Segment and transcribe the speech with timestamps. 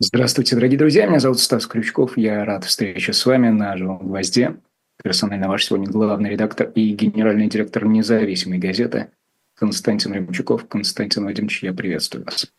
[0.00, 1.06] Здравствуйте, дорогие друзья.
[1.06, 2.18] Меня зовут Стас Крючков.
[2.18, 4.56] Я рад встрече с вами на «Живом гвозде».
[5.00, 9.12] Персонально ваш сегодня главный редактор и генеральный директор независимой газеты
[9.54, 10.66] Константин Ремчуков.
[10.66, 12.50] Константин Вадимович, я приветствую вас.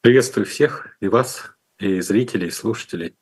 [0.00, 3.14] Приветствую всех, и вас, и зрителей, и слушателей.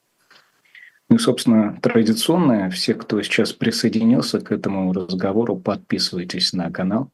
[1.10, 7.10] Ну, собственно, традиционно, все, кто сейчас присоединился к этому разговору, подписывайтесь на канал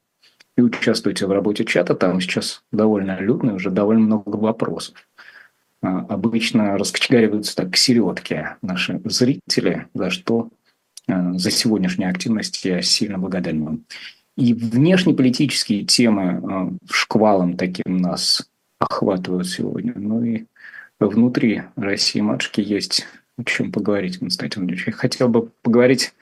[0.57, 1.97] и участвуйте в работе чата.
[1.97, 4.95] Там сейчас довольно людно, уже довольно много вопросов.
[6.09, 10.51] Обычно раскочегариваются так к середке наши зрители, за что
[11.09, 13.85] а, за сегодняшнюю активность я сильно благодарен вам.
[14.37, 19.93] И внешнеполитические темы а, шквалом таким нас охватывают сегодня.
[19.97, 20.47] Ну и
[20.99, 23.07] внутри России матушки есть
[23.39, 24.87] о чем поговорить, Константин Ильич.
[24.87, 26.15] Я хотел бы поговорить,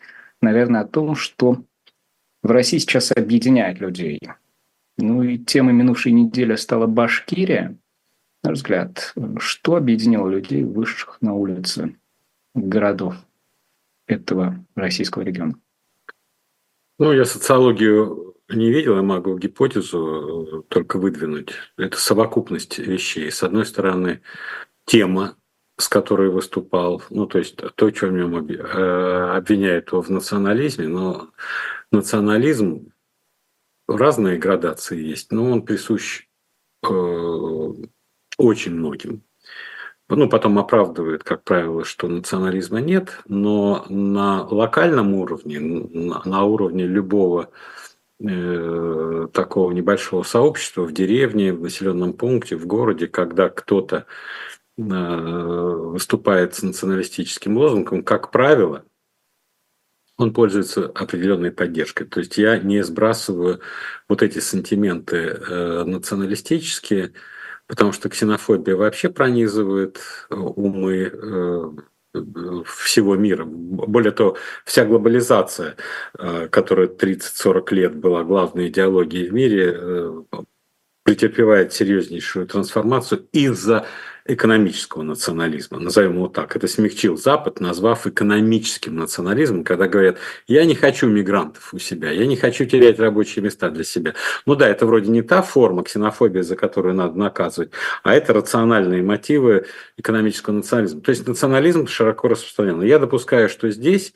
[0.42, 1.62] наверное, о том, что
[2.42, 4.20] в России сейчас объединяет людей.
[4.98, 7.76] Ну и темой минувшей недели стала Башкирия–
[8.44, 11.96] на взгляд, что объединило людей, вышедших на улицы
[12.54, 13.16] городов
[14.06, 15.54] этого российского региона?
[16.98, 21.54] Ну, я социологию не видел, я могу гипотезу э, только выдвинуть.
[21.76, 23.30] Это совокупность вещей.
[23.32, 24.20] С одной стороны,
[24.84, 25.36] тема,
[25.76, 30.86] с которой выступал, ну, то есть то, что в нем э, обвиняют его в национализме,
[30.86, 31.30] но
[31.90, 32.92] национализм
[33.88, 36.29] разные градации есть, но он присущ
[36.88, 37.73] э,
[38.38, 39.23] очень многим.
[40.09, 47.51] Ну, потом оправдывает, как правило, что национализма нет, но на локальном уровне, на, уровне любого
[48.21, 54.04] э, такого небольшого сообщества в деревне, в населенном пункте, в городе, когда кто-то
[54.76, 58.85] э, выступает с националистическим лозунгом, как правило,
[60.16, 62.04] он пользуется определенной поддержкой.
[62.04, 63.60] То есть я не сбрасываю
[64.09, 67.15] вот эти сантименты э, националистические,
[67.66, 70.00] потому что ксенофобия вообще пронизывает
[70.31, 71.70] э, умы э,
[72.66, 73.44] всего мира.
[73.44, 75.76] Более того, вся глобализация,
[76.19, 80.25] э, которая 30-40 лет была главной идеологией в мире,
[81.04, 83.86] претерпевает серьезнейшую трансформацию из-за
[84.26, 86.56] экономического национализма, назовем его так.
[86.56, 92.24] Это смягчил Запад, назвав экономическим национализмом, когда говорят, я не хочу мигрантов у себя, я
[92.24, 94.14] не хочу терять рабочие места для себя.
[94.46, 97.70] Ну да, это вроде не та форма ксенофобии, за которую надо наказывать,
[98.02, 99.66] а это рациональные мотивы
[99.98, 101.02] экономического национализма.
[101.02, 102.80] То есть национализм широко распространен.
[102.82, 104.14] Я допускаю, что здесь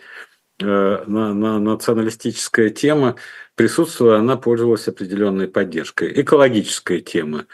[0.60, 3.16] э, на, на националистическая тема
[3.54, 6.12] присутствовала, она пользовалась определенной поддержкой.
[6.20, 7.46] Экологическая тема,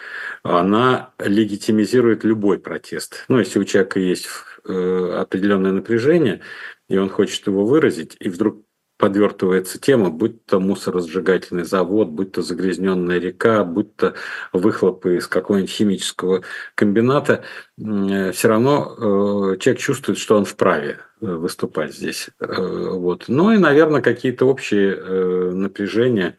[0.43, 3.25] она легитимизирует любой протест.
[3.29, 4.29] Ну, если у человека есть
[4.67, 6.43] э, определенное напряжение,
[6.89, 8.65] и он хочет его выразить, и вдруг
[9.05, 14.15] подвертывается тема, будь то мусоросжигательный завод, будь то загрязненная река, будь то
[14.55, 16.41] выхлопы из какого-нибудь химического
[16.75, 17.45] комбината,
[17.77, 22.31] э, все равно э, человек чувствует, что он вправе э, выступать здесь.
[22.39, 23.27] Вот.
[23.29, 26.39] Ну и, наверное, какие-то общие напряжения,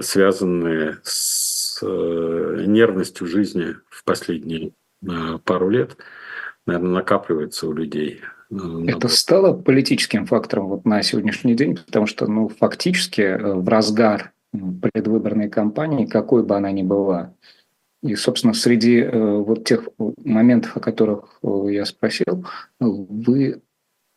[0.00, 4.72] связанные с нервностью жизни в последние
[5.44, 5.98] пару лет,
[6.64, 8.22] наверное, накапливаются у людей.
[8.86, 14.32] Это стало политическим фактором вот на сегодняшний день, потому что ну, фактически э, в разгар
[14.52, 17.32] предвыборной кампании, какой бы она ни была,
[18.02, 19.88] и, собственно, среди э, вот тех
[20.24, 22.44] моментов, о которых э, я спросил,
[22.80, 23.62] вы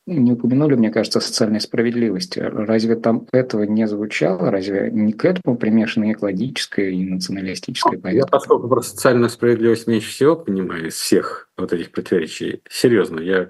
[0.07, 2.40] не упомянули, мне кажется, социальной справедливости.
[2.40, 4.51] Разве там этого не звучало?
[4.51, 8.28] Разве не к этому примешана экологическая и националистическая повестка?
[8.28, 13.50] Я поскольку про социальную справедливость меньше всего понимаю из всех вот этих противоречий, серьезно, я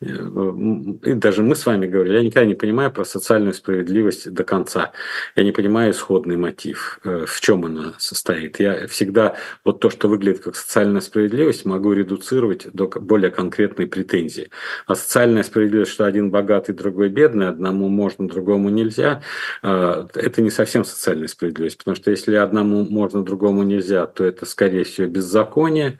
[0.00, 0.04] э,
[1.04, 4.92] и даже мы с вами говорили, я никогда не понимаю про социальную справедливость до конца.
[5.36, 8.60] Я не понимаю исходный мотив, э, в чем она состоит.
[8.60, 14.50] Я всегда вот то, что выглядит как социальная справедливость, могу редуцировать до более конкретной претензии.
[14.86, 19.22] А социальная справедливость что один богатый, другой бедный, одному можно, другому нельзя,
[19.62, 24.46] а, это не совсем социальная справедливость, потому что если одному можно, другому нельзя, то это,
[24.46, 25.98] скорее всего, беззаконие,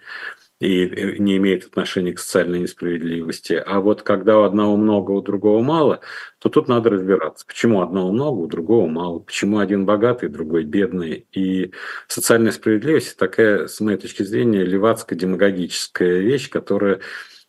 [0.60, 3.54] и э, не имеет отношения к социальной несправедливости.
[3.54, 6.00] А вот когда у одного много, у другого мало,
[6.38, 11.26] то тут надо разбираться, почему одного много, у другого мало, почему один богатый, другой бедный.
[11.32, 11.72] И
[12.08, 17.00] социальная справедливость такая, с моей точки зрения, левацко-демагогическая вещь, которая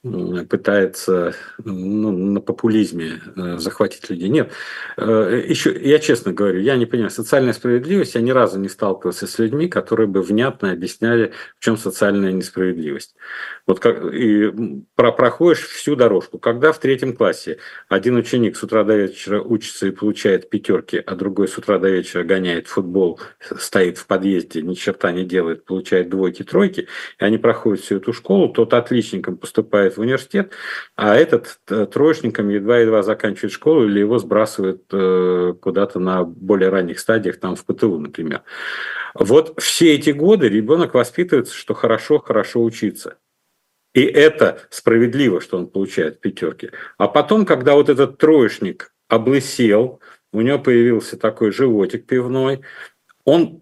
[0.03, 4.29] пытается ну, на популизме э, захватить людей.
[4.29, 4.51] Нет,
[4.97, 9.27] э, еще я честно говорю, я не понимаю, социальная справедливость, я ни разу не сталкивался
[9.27, 13.15] с людьми, которые бы внятно объясняли, в чем социальная несправедливость.
[13.67, 14.51] Вот как и
[14.95, 16.39] про, проходишь всю дорожку.
[16.39, 21.15] Когда в третьем классе один ученик с утра до вечера учится и получает пятерки, а
[21.15, 23.19] другой с утра до вечера гоняет футбол,
[23.59, 26.87] стоит в подъезде, ни черта не делает, получает двойки, тройки,
[27.19, 30.51] и они проходят всю эту школу, тот отличником поступает в университет,
[30.95, 36.99] а этот э, троечником едва-едва заканчивает школу или его сбрасывают э, куда-то на более ранних
[36.99, 38.43] стадиях, там в ПТУ, например.
[39.13, 43.17] Вот все эти годы ребенок воспитывается, что хорошо-хорошо учиться.
[43.93, 46.71] И это справедливо, что он получает пятерки.
[46.97, 49.99] А потом, когда вот этот троечник облысел,
[50.31, 52.61] у него появился такой животик пивной,
[53.25, 53.61] он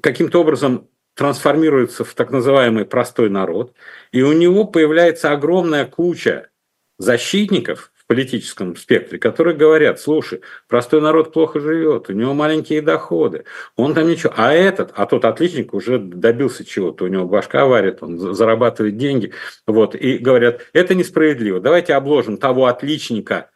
[0.00, 3.74] каким-то образом трансформируется в так называемый простой народ,
[4.12, 6.48] и у него появляется огромная куча
[6.96, 13.46] защитников в политическом спектре, которые говорят, слушай, простой народ плохо живет, у него маленькие доходы,
[13.74, 17.98] он там ничего, а этот, а тот отличник уже добился чего-то, у него башка варит,
[18.00, 19.32] он зарабатывает деньги,
[19.66, 23.50] вот, и говорят, это несправедливо, давайте обложим того отличника,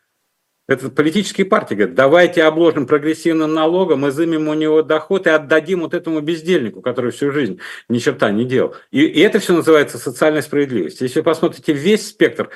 [0.68, 5.92] это политические партии говорят, давайте обложим прогрессивным налогом, изымем у него доход и отдадим вот
[5.92, 8.76] этому бездельнику, который всю жизнь ни черта не делал.
[8.90, 11.08] И, и это все называется социальной справедливостью.
[11.08, 12.50] Если вы посмотрите весь спектр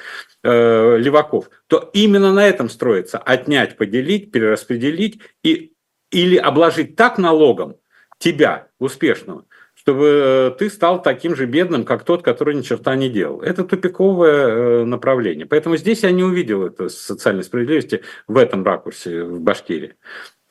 [0.45, 5.73] э, леваков, то именно на этом строится отнять, поделить, перераспределить и,
[6.13, 7.77] или обложить так налогом
[8.19, 9.45] тебя, успешного,
[9.87, 13.41] чтобы э, ты стал таким же бедным, как тот, который ни черта не делал.
[13.41, 15.47] Это тупиковое э, направление.
[15.47, 19.95] Поэтому здесь я не увидел это социальной справедливости в этом ракурсе в Башкирии.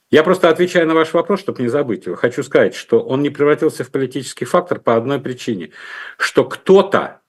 [0.10, 2.16] Я просто отвечаю на ваш вопрос, чтобы не забыть его.
[2.16, 5.72] Хочу сказать, что он не превратился в политический фактор по одной причине,
[6.18, 7.20] что кто-то,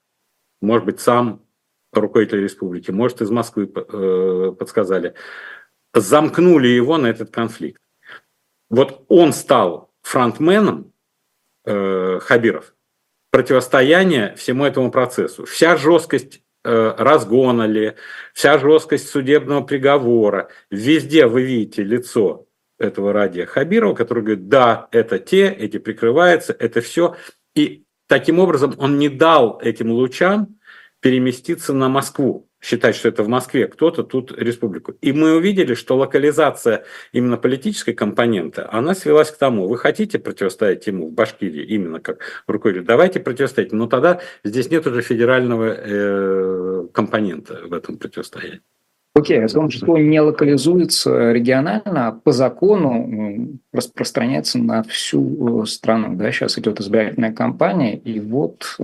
[0.61, 1.41] может быть, сам
[1.91, 5.13] руководитель республики, может, из Москвы э, подсказали,
[5.93, 7.81] замкнули его на этот конфликт.
[8.69, 10.93] Вот он стал фронтменом,
[11.67, 12.73] э, Хабиров,
[13.31, 15.45] противостояние всему этому процессу.
[15.45, 17.95] Вся жесткость э, разгона ли,
[18.33, 22.47] вся жесткость судебного приговора, везде вы видите лицо
[22.79, 27.15] этого Радия Хабирова, который говорит, да, это те, эти прикрываются, это все.
[27.55, 30.59] И таким образом он не дал этим лучам
[31.01, 34.91] переместиться на Москву считать, что это в Москве кто-то, тут республику.
[35.01, 36.83] И мы увидели, что локализация
[37.13, 42.43] именно политической компоненты, она свелась к тому, вы хотите противостоять ему в Башкирии, именно как
[42.45, 48.61] руководитель, давайте противостоять, но тогда здесь нет уже федерального э, компонента в этом противостоянии.
[49.17, 56.15] Окей, о том, что не локализуется регионально, а по закону распространяется на всю э, страну.
[56.15, 56.31] Да?
[56.31, 58.77] Сейчас идет избирательная кампания, и вот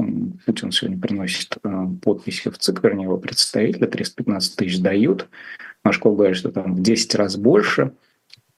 [0.46, 5.28] Путин сегодня приносит э, подписи в ЦИК, вернее, его представители, 315 тысяч дают.
[5.84, 7.92] Машков говорит, что там в 10 раз больше.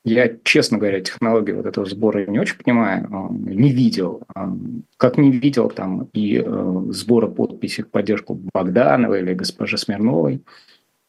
[0.06, 4.24] Я, честно говоря, технологии вот этого сбора не очень понимаю, э, не видел.
[4.96, 6.42] Как не видел там и
[6.92, 10.42] сбора подписей в поддержку Богданова или госпожи Смирновой–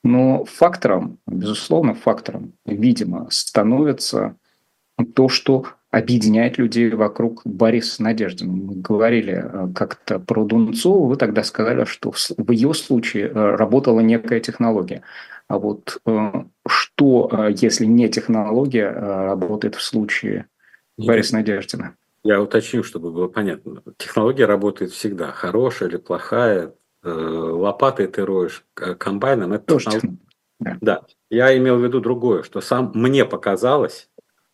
[0.07, 4.37] но фактором, безусловно, фактором, видимо, становится
[5.15, 8.53] то, что объединяет людей вокруг Бориса Надеждина.
[8.53, 13.99] Мы говорили э, как-то про Дунцову, вы тогда сказали, что в ее случае э, работала
[13.99, 15.03] некая технология.
[15.49, 16.33] А вот э,
[16.69, 20.47] что, если не технология, работает в случае
[20.97, 21.09] Нет.
[21.09, 21.97] Бориса Надеждина?
[22.23, 23.83] Я уточню, чтобы было понятно.
[23.97, 26.73] Технология работает всегда, хорошая или плохая,
[27.11, 29.91] лопатой ты роешь, комбайном, это Тоже
[30.59, 30.79] да.
[30.81, 31.03] да.
[31.31, 34.09] Я имел в виду другое, что сам мне показалось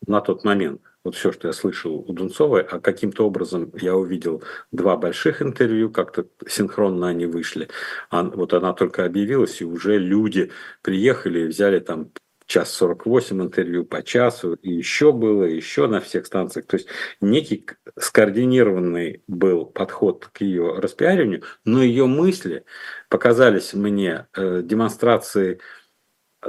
[0.07, 4.43] на тот момент, вот все, что я слышал у Дунцовой, а каким-то образом я увидел
[4.71, 7.69] два больших интервью, как-то синхронно они вышли.
[8.11, 10.51] А, вот она только объявилась, и уже люди
[10.83, 12.11] приехали и взяли там
[12.47, 16.67] час 48 интервью по часу, и еще было, еще на всех станциях.
[16.67, 16.89] То есть
[17.21, 17.67] некий
[17.99, 22.65] скоординированный был подход к ее распиариванию, но ее мысли
[23.09, 25.61] показались мне э, демонстрацией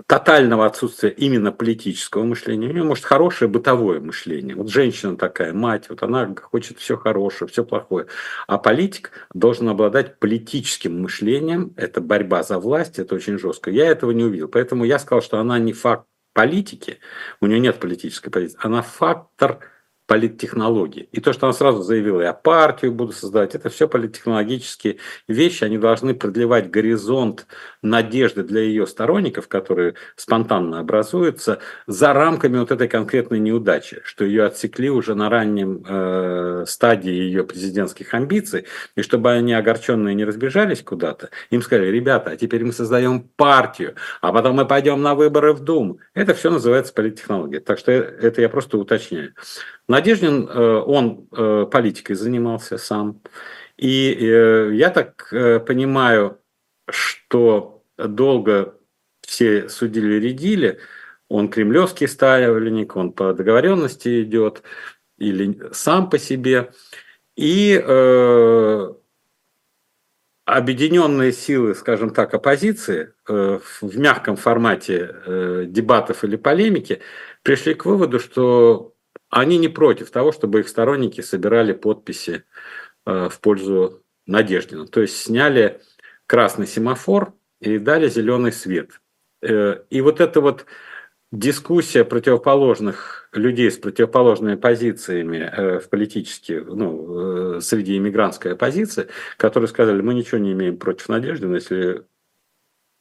[0.07, 2.67] тотального отсутствия именно политического мышления.
[2.67, 4.55] У нее, может, хорошее бытовое мышление.
[4.55, 8.07] Вот женщина такая, мать, вот она хочет все хорошее, все плохое.
[8.47, 11.73] А политик должен обладать политическим мышлением.
[11.77, 13.69] Это борьба за власть, это очень жестко.
[13.69, 14.47] Я этого не увидел.
[14.47, 16.99] Поэтому я сказал, что она не факт политики,
[17.41, 19.59] у нее нет политической позиции, она фактор
[20.13, 21.09] политтехнологии.
[21.11, 25.79] И то, что она сразу заявила, я партию буду создавать, это все политтехнологические вещи, они
[25.79, 27.47] должны продлевать горизонт
[27.81, 34.45] надежды для ее сторонников, которые спонтанно образуются, за рамками вот этой конкретной неудачи, что ее
[34.45, 40.83] отсекли уже на раннем э, стадии ее президентских амбиций, и чтобы они огорченные не разбежались
[40.83, 45.53] куда-то, им сказали, ребята, а теперь мы создаем партию, а потом мы пойдем на выборы
[45.53, 45.97] в Думу.
[46.13, 47.61] Это все называется политтехнология.
[47.61, 49.33] Так что это я просто уточняю.
[50.03, 53.21] Надеждин, э, он э, политикой занимался сам.
[53.77, 55.29] И э, я так
[55.65, 56.39] понимаю,
[56.89, 58.75] что долго
[59.21, 60.79] все судили-редили,
[61.29, 64.61] он кремлевский ставленник, он по договоренности идет,
[65.17, 66.73] или сам по себе.
[67.37, 68.93] И э,
[70.45, 76.99] объединенные силы, скажем так, оппозиции э, в мягком формате э, дебатов или полемики
[77.41, 78.92] пришли к выводу, что
[79.33, 82.43] они не против того, чтобы их сторонники собирали подписи
[83.05, 84.87] э, в пользу Надеждина.
[84.87, 85.81] То есть сняли
[86.27, 89.01] красный семафор и дали зеленый свет.
[89.41, 90.65] Э, и вот эта вот
[91.31, 100.01] дискуссия противоположных людей с противоположными позициями э, в политически, ну, среди иммигрантской оппозиции, которые сказали,
[100.01, 102.05] мы ничего не имеем против Надеждина, если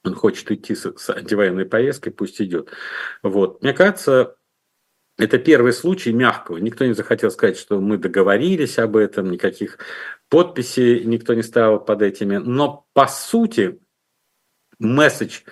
[0.03, 2.71] он хочет идти с антивоенной поездкой, пусть идет.
[3.23, 3.63] Вот.
[3.63, 4.37] Мне кажется,
[5.23, 6.57] это первый случай мягкого.
[6.57, 9.79] Никто не захотел сказать, что мы договорились об этом, никаких
[10.29, 12.39] подписей никто не ставил под этими.
[12.39, 13.79] Но по сути
[14.81, 15.43] месседж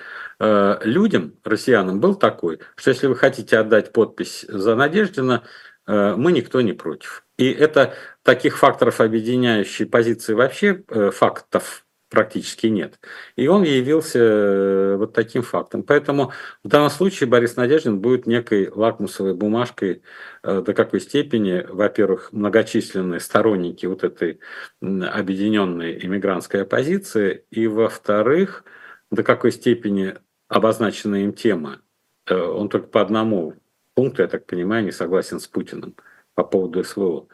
[0.41, 5.45] э, людям, россиянам, был такой, что если вы хотите отдать подпись за Надеждина,
[5.87, 7.25] э, мы никто не против.
[7.39, 13.01] И это таких факторов, объединяющих позиции вообще, э, фактов практически нет.
[13.37, 15.85] И он явился э, вот таким фактом.
[15.85, 20.03] Поэтому в данном случае Борис Надеждин будет некой лакмусовой бумажкой
[20.43, 24.41] э, до какой степени, во-первых, многочисленные сторонники вот этой
[24.81, 28.65] объединенной иммигрантской оппозиции, и во-вторых,
[29.11, 30.17] до какой степени
[30.49, 31.81] обозначенная им тема.
[32.27, 33.55] Э, он только по одному
[33.95, 35.95] пункту, я так понимаю, не согласен с Путиным
[36.35, 37.29] по поводу СВО.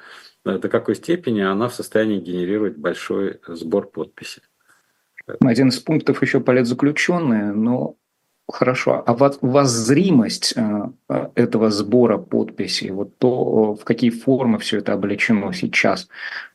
[0.44, 4.42] До какой степени она в состоянии генерировать большой сбор подписей.
[5.40, 7.96] Один из пунктов еще политзаключенные, но
[8.48, 9.02] хорошо.
[9.06, 10.90] А вот у вас зримость э,
[11.34, 16.08] этого сбора подписей, вот то, в какие формы все это облечено сейчас,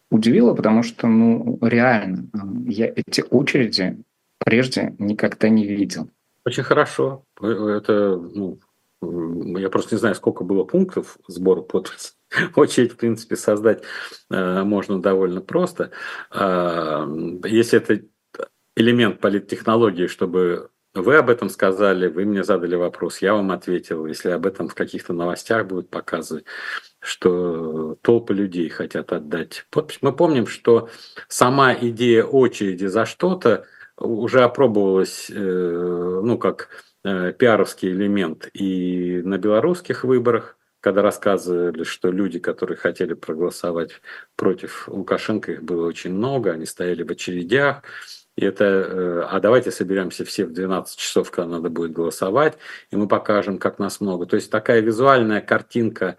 [0.09, 2.37] удивило, потому что, ну, реально, э,
[2.67, 3.97] я эти очереди
[4.39, 6.09] прежде никогда не видел.
[6.45, 7.23] Очень хорошо.
[7.41, 8.57] Это, ну,
[9.01, 12.13] я просто не знаю, сколько было пунктов сбора подписей.
[12.55, 13.83] Очередь, в принципе, создать
[14.29, 15.91] э, можно довольно просто.
[16.33, 17.05] Э,
[17.45, 18.01] если это
[18.75, 24.05] элемент политтехнологии, чтобы вы об этом сказали, вы мне задали вопрос, я вам ответил.
[24.05, 26.45] Если об этом в каких-то новостях будут показывать,
[26.99, 29.65] что толпы людей хотят отдать.
[30.01, 30.89] Мы помним, что
[31.29, 33.65] сама идея очереди за что-то
[33.97, 35.33] уже опробовалась, э,
[36.23, 36.69] ну, как
[37.03, 44.01] э, пиаровский элемент и на белорусских выборах, когда рассказывали, что люди, которые хотели проголосовать
[44.35, 47.83] против Лукашенко, их было очень много, они стояли в очередях,
[48.35, 52.57] и это, э, а давайте соберемся все в 12 часов, когда надо будет голосовать,
[52.89, 54.25] и мы покажем, как нас много.
[54.25, 56.17] То есть такая визуальная картинка,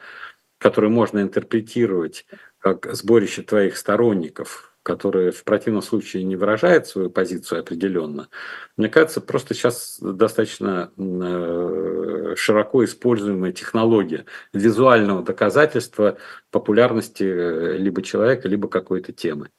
[0.59, 2.27] которую можно интерпретировать
[2.59, 8.29] как сборище твоих сторонников, которые в противном случае не выражают свою позицию определенно.
[8.77, 16.19] Мне кажется, просто сейчас достаточно э, широко используемая технология визуального доказательства
[16.51, 19.51] популярности э, либо человека, либо какой-то темы.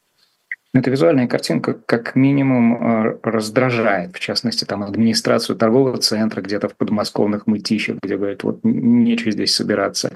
[0.75, 2.75] Эта визуальная картинка как минимум
[3.05, 8.61] э, раздражает, в частности, там администрацию торгового центра где-то в подмосковных мытищах, где говорят, вот
[8.63, 10.13] нечего здесь собираться.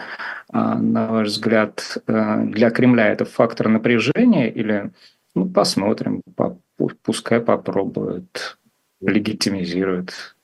[0.51, 4.91] А, на ваш взгляд, э, для Кремля это фактор напряжения или
[5.35, 6.23] ну, посмотрим,
[7.03, 8.57] пускай попробуют,
[8.99, 10.36] легитимизируют?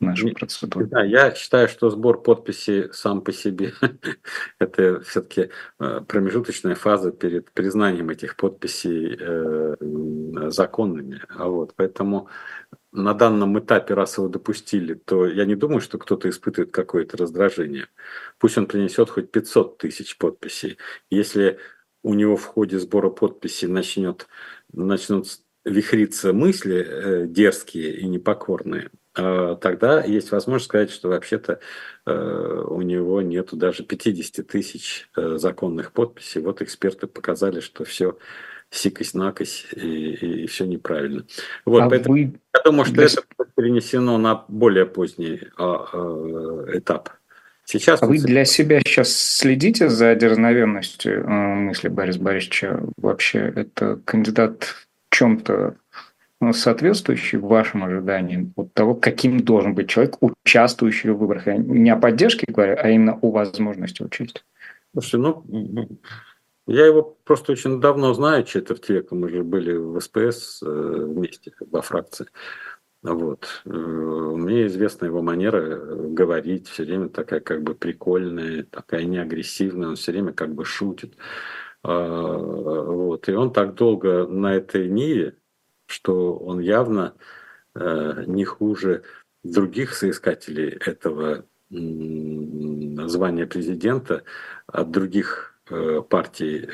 [0.00, 0.86] Нашу процедуру.
[0.86, 3.72] Да, я считаю, что сбор подписей сам по себе
[4.58, 9.76] это все-таки э, промежуточная фаза перед признанием этих подписей э,
[10.50, 11.22] законными.
[11.28, 12.28] А вот, поэтому
[12.92, 17.88] на данном этапе, раз его допустили, то я не думаю, что кто-то испытывает какое-то раздражение.
[18.38, 20.78] Пусть он принесет хоть 500 тысяч подписей.
[21.10, 21.58] Если
[22.02, 24.28] у него в ходе сбора подписей начнет,
[24.72, 25.26] начнут
[25.64, 28.90] вихриться мысли э, дерзкие и непокорные,
[29.60, 31.60] тогда есть возможность сказать, что вообще-то
[32.06, 36.40] э, у него нету даже 50 тысяч э, законных подписей.
[36.40, 38.16] Вот эксперты показали, что все
[38.70, 41.24] сикость-накость и, и, и все неправильно.
[41.64, 42.40] Вот, а поэтому вы...
[42.54, 43.22] я думаю, что это
[43.56, 47.10] перенесено на более поздний а, а, этап.
[47.64, 48.02] Сейчас...
[48.02, 52.80] А вы для себя сейчас следите за дерзновенностью э, мысли Бориса Борисовича?
[52.96, 55.76] Вообще, это кандидат в чем-то
[56.52, 61.46] соответствующий вашим ожиданиям от того, каким должен быть человек, участвующий в выборах?
[61.46, 64.42] Я не о поддержке говорю, а именно о возможности участия.
[64.92, 65.44] Слушайте, ну,
[66.66, 71.82] я его просто очень давно знаю, четверть мы же были в СПС э, вместе во
[71.82, 72.26] фракции.
[73.02, 73.62] Вот.
[73.64, 79.88] Э, мне известна его манера э, говорить, все время такая как бы прикольная, такая неагрессивная,
[79.88, 81.16] он все время как бы шутит.
[81.82, 83.28] А, вот.
[83.28, 85.36] И он так долго на этой ниве,
[85.88, 87.14] что он явно
[87.74, 89.02] э, не хуже
[89.42, 94.22] других соискателей этого звания президента
[94.66, 95.54] от других
[96.08, 96.66] партий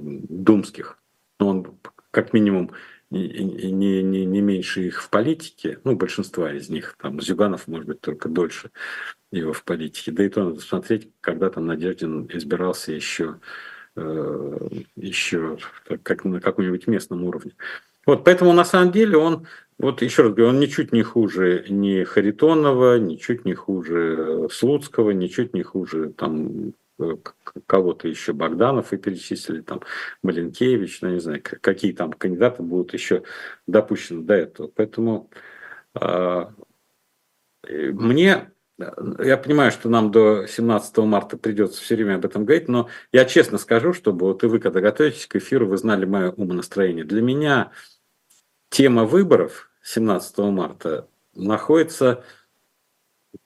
[0.00, 0.98] думских.
[1.38, 1.78] Он
[2.10, 2.70] как минимум
[3.12, 3.28] не,
[3.72, 8.28] не, не меньше их в политике, ну, большинства из них, там, Зюганов, может быть, только
[8.28, 8.70] дольше
[9.30, 13.38] его в политике, да и то надо смотреть, когда там Надеждин избирался еще,
[13.96, 15.58] э, еще
[16.02, 17.52] как на каком-нибудь местном уровне.
[18.06, 19.46] Вот, поэтому на самом деле он,
[19.78, 25.54] вот еще раз говорю, он ничуть не хуже ни Харитонова, ничуть не хуже Слуцкого, ничуть
[25.54, 27.16] не хуже там Э,
[27.66, 29.82] кого-то еще Богданов и перечислили, там
[30.22, 33.24] Маленкевич, ну, не знаю, какие там кандидаты будут еще
[33.66, 34.68] допущены до этого.
[34.68, 35.30] Поэтому
[36.00, 36.46] э,
[37.68, 42.88] мне, я понимаю, что нам до 17 марта придется все время об этом говорить, но
[43.12, 47.04] я честно скажу, чтобы вот и вы, когда готовитесь к эфиру, вы знали мое умонастроение.
[47.04, 47.72] Для меня
[48.70, 52.24] тема выборов 17 марта находится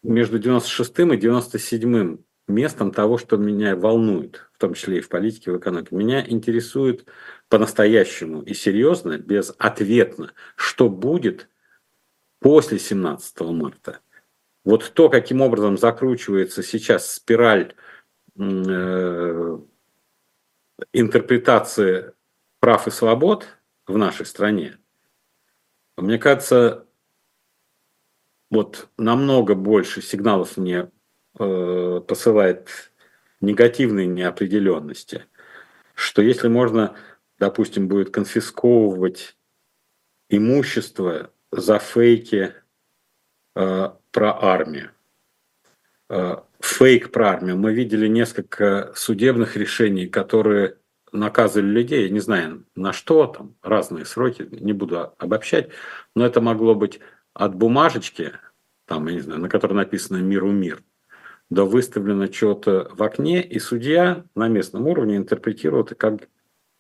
[0.03, 2.19] между 96 и 97
[2.49, 5.95] местом того, что меня волнует, в том числе и в политике, в экономике.
[5.95, 7.07] Меня интересует
[7.49, 11.49] по-настоящему и серьезно, безответно, что будет
[12.41, 14.01] после 17 марта.
[14.67, 17.73] Вот то, каким образом закручивается сейчас спираль
[18.37, 19.59] э,
[20.93, 22.13] интерпретации
[22.59, 23.47] прав и свобод
[23.87, 24.77] в нашей стране,
[25.97, 26.85] мне кажется,
[28.51, 30.91] вот намного больше сигналов мне
[31.39, 32.93] э, посылает
[33.41, 35.27] негативные неопределенности,
[35.95, 36.97] что если можно,
[37.39, 39.37] допустим, будет конфисковывать
[40.29, 42.53] имущество за фейки
[43.55, 44.93] э, про армию,
[46.09, 47.59] э, фейк про армию.
[47.59, 50.79] Мы видели несколько судебных решений, которые
[51.13, 55.69] наказывали людей, я не знаю на что, там разные сроки, не буду обобщать,
[56.15, 56.99] но это могло быть
[57.35, 58.33] от бумажечки,
[58.87, 60.83] там, я не знаю, на которой написано «Миру мир»,
[61.51, 66.31] да выставлено что-то в окне, и судья на местном уровне интерпретировал это как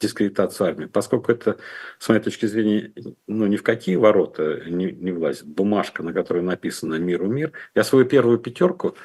[0.00, 0.86] дискредитацию армии.
[0.86, 1.58] Поскольку это,
[1.98, 2.92] с моей точки зрения,
[3.26, 5.46] ну, ни в какие ворота не, не влазит.
[5.46, 7.52] Бумажка, на которой написано «Миру мир».
[7.74, 8.96] Я свою первую пятерку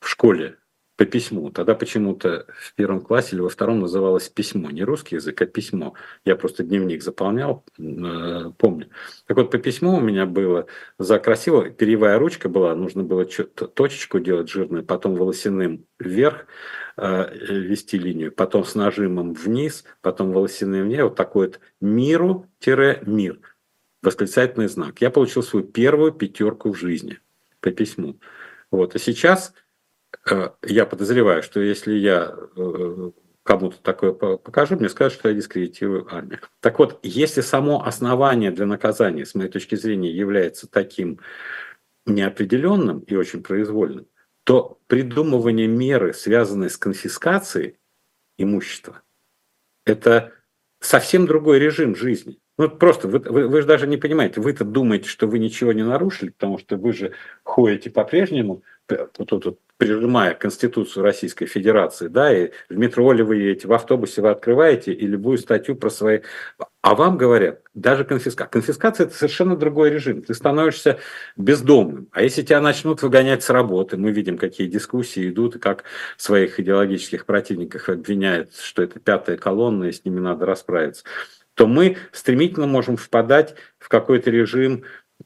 [0.00, 0.56] в школе
[1.02, 1.50] по письму.
[1.50, 4.70] Тогда почему-то в первом классе или во втором называлось письмо.
[4.70, 5.94] Не русский язык, а письмо.
[6.24, 8.88] Я просто дневник заполнял, э, помню.
[9.26, 10.66] Так вот, по письму у меня было
[10.98, 16.46] за красиво, перьевая ручка была, нужно было точечку делать жирную, потом волосяным вверх
[16.96, 21.02] э, вести линию, потом с нажимом вниз, потом волосяным вниз.
[21.02, 23.40] Вот такой вот миру-мир.
[24.02, 25.00] Восклицательный знак.
[25.00, 27.18] Я получил свою первую пятерку в жизни
[27.58, 28.20] по письму.
[28.70, 28.94] Вот.
[28.94, 29.52] А сейчас
[30.62, 33.10] я подозреваю, что если я э,
[33.42, 36.40] кому-то такое покажу, мне скажут, что я дискредитирую армию.
[36.60, 41.20] Так вот, если само основание для наказания, с моей точки зрения, является таким
[42.06, 44.06] неопределенным и очень произвольным,
[44.44, 47.78] то придумывание меры, связанной с конфискацией
[48.38, 49.02] имущества,
[49.86, 50.32] это
[50.80, 52.38] совсем другой режим жизни.
[52.58, 55.84] Ну, просто вы, вы, вы же даже не понимаете, вы-то думаете, что вы ничего не
[55.84, 57.12] нарушили, потому что вы же
[57.44, 58.62] ходите по-прежнему,
[59.12, 64.22] тут, тут прижимая Конституцию Российской Федерации, да, и в метро ли вы едете, в автобусе
[64.22, 66.20] вы открываете и любую статью про свои...
[66.82, 68.50] А вам говорят, даже конфискация.
[68.50, 70.22] Конфискация– это совершенно другой режим.
[70.22, 70.98] Ты становишься
[71.36, 72.08] бездомным.
[72.12, 75.82] А если тебя начнут выгонять с работы, мы видим, какие дискуссии идут, и как
[76.16, 81.02] своих идеологических противников обвиняют, что это пятая колонна, и с ними надо расправиться,
[81.54, 84.84] то мы стремительно можем впадать в какой-то режим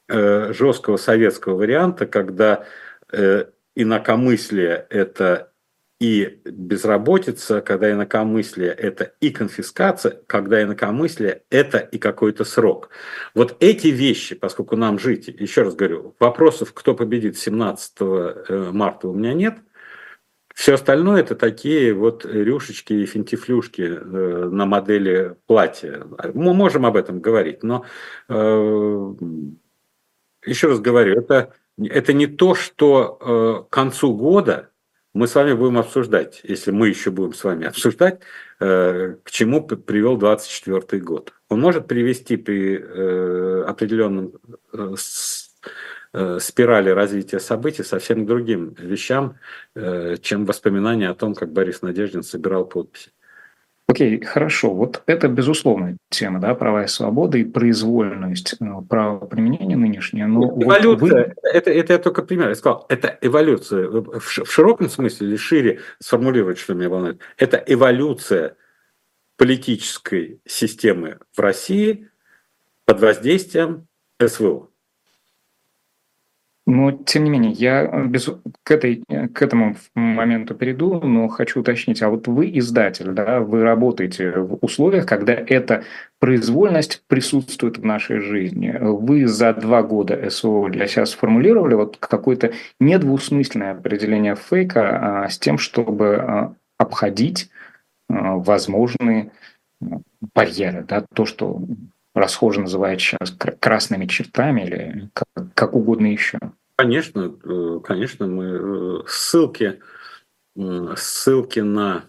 [0.09, 2.65] э, жесткого советского варианта, когда
[3.13, 3.45] э,
[3.77, 5.53] инакомыслие– это
[6.01, 12.91] и безработица, когда инакомыслие– это и конфискация, когда инакомыслие– это и какой-то срок.
[13.35, 19.09] Вот эти вещи, поскольку нам жить, еще раз говорю, вопросов, кто победит 17 э, марта
[19.09, 19.59] у меня нет,
[20.55, 26.07] все остальное это такие вот рюшечки и финтифлюшки э, на модели платья.
[26.33, 27.85] Мы можем об этом говорить, но
[28.29, 29.15] э,
[30.47, 34.71] еще раз говорю, это это не то, что э, к концу года
[35.15, 38.21] мы с вами будем обсуждать, если мы еще будем с вами обсуждать,
[38.59, 41.33] к чему привел 24 год.
[41.49, 42.77] Он может привести при
[43.63, 44.35] определенном
[46.39, 49.39] спирали развития событий совсем к другим вещам,
[50.21, 53.11] чем воспоминания о том, как Борис Надеждин собирал подписи.
[53.89, 54.75] Окей, хорошо.
[54.75, 60.27] Вот это безусловная тема, да, права и свободы и произвольность э, правоприменения нынешнее.
[60.27, 61.35] Но эволюция, вот вы...
[61.53, 62.49] это, это я только пример.
[62.49, 63.89] Я сказал, это эволюция.
[63.89, 67.21] В широком смысле или шире сформулировать, что меня волнует.
[67.39, 68.57] Это эволюция
[69.37, 72.09] политической системы в России
[72.87, 73.87] под воздействием
[74.21, 74.69] СВО.
[76.69, 78.29] Но, тем не менее, я э, без,
[78.65, 83.39] к, этой, э, к этому моменту перейду, но хочу уточнить, а вот вы издатель, да,
[83.39, 85.85] вы работаете в условиях, когда эта
[86.19, 88.77] произвольность присутствует в нашей жизни.
[88.81, 95.39] Вы за два года СО для себя сформулировали вот какое-то недвусмысленное определение фейка а, с
[95.39, 97.49] тем, чтобы а, обходить
[98.09, 99.31] а, возможные
[100.35, 101.61] барьеры, да, то, что
[102.17, 106.39] расхоже называют сейчас красными чертами или как, как угодно еще.
[106.77, 109.81] Конечно, э, конечно, мы э, ссылки,
[110.97, 112.07] ссылки на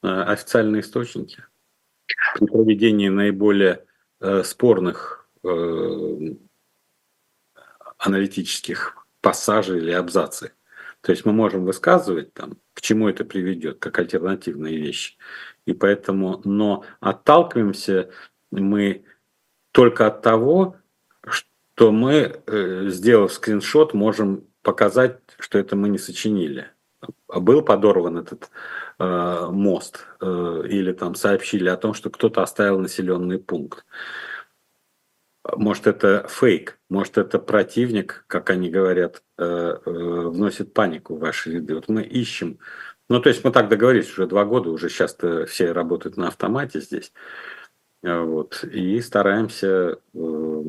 [0.00, 1.44] официальные источники
[2.34, 3.84] при проведении наиболее
[4.20, 5.28] э, спорных
[7.98, 10.50] аналитических пассажей или абзаций.
[11.02, 15.16] То есть мы можем высказывать там, к чему это приведет, как альтернативные вещи.
[15.66, 18.10] И поэтому, но отталкиваемся
[18.60, 19.04] мы
[19.72, 20.76] только от того,
[21.26, 26.70] что мы, э, сделав скриншот, можем показать, что это мы не сочинили.
[27.28, 28.50] Был подорван этот
[28.98, 33.84] э, мост э, или там сообщили о том, что кто-то оставил населенный пункт.
[35.56, 41.52] Может, это фейк, может, это противник, как они говорят, э, э, вносит панику в ваши
[41.54, 41.74] ряды.
[41.74, 42.58] Вот мы ищем.
[43.08, 45.16] Ну, то есть мы так договорились уже два года, уже сейчас
[45.48, 47.12] все работают на автомате здесь.
[48.02, 48.64] Вот.
[48.64, 49.96] И стараемся...
[50.14, 50.64] Э,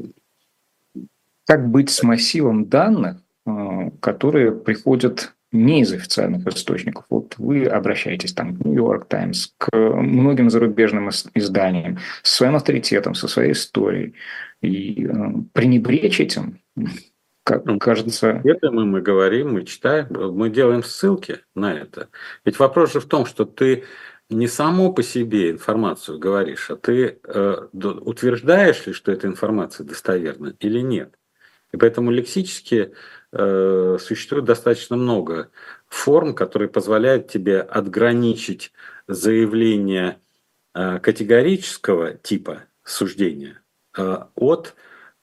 [1.46, 7.06] как быть с массивом данных, э, которые приходят не из официальных источников.
[7.10, 13.28] Вот вы обращаетесь там к Нью-Йорк Таймс, к многим зарубежным изданиям, со своим авторитетом, со
[13.28, 14.14] своей историей.
[14.62, 15.12] И э,
[15.54, 16.60] пренебречь этим,
[17.44, 18.42] как ну, кажется...
[18.44, 22.08] Это мы, мы говорим, мы читаем, мы делаем ссылки на это.
[22.46, 23.84] Ведь вопрос же в том, что ты
[24.34, 30.56] не само по себе информацию говоришь, а ты э, утверждаешь ли, что эта информация достоверна
[30.60, 31.18] или нет.
[31.72, 32.94] И поэтому лексически
[33.32, 35.50] э, существует достаточно много
[35.88, 38.72] форм, которые позволяют тебе отграничить
[39.08, 40.20] заявление
[40.76, 43.62] э, категорического типа суждения
[43.98, 44.76] э, от,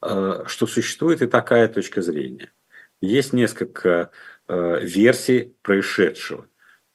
[0.02, 2.52] э, что существует и такая точка зрения.
[3.00, 4.10] Есть несколько
[4.48, 6.49] э, версий происшедшего.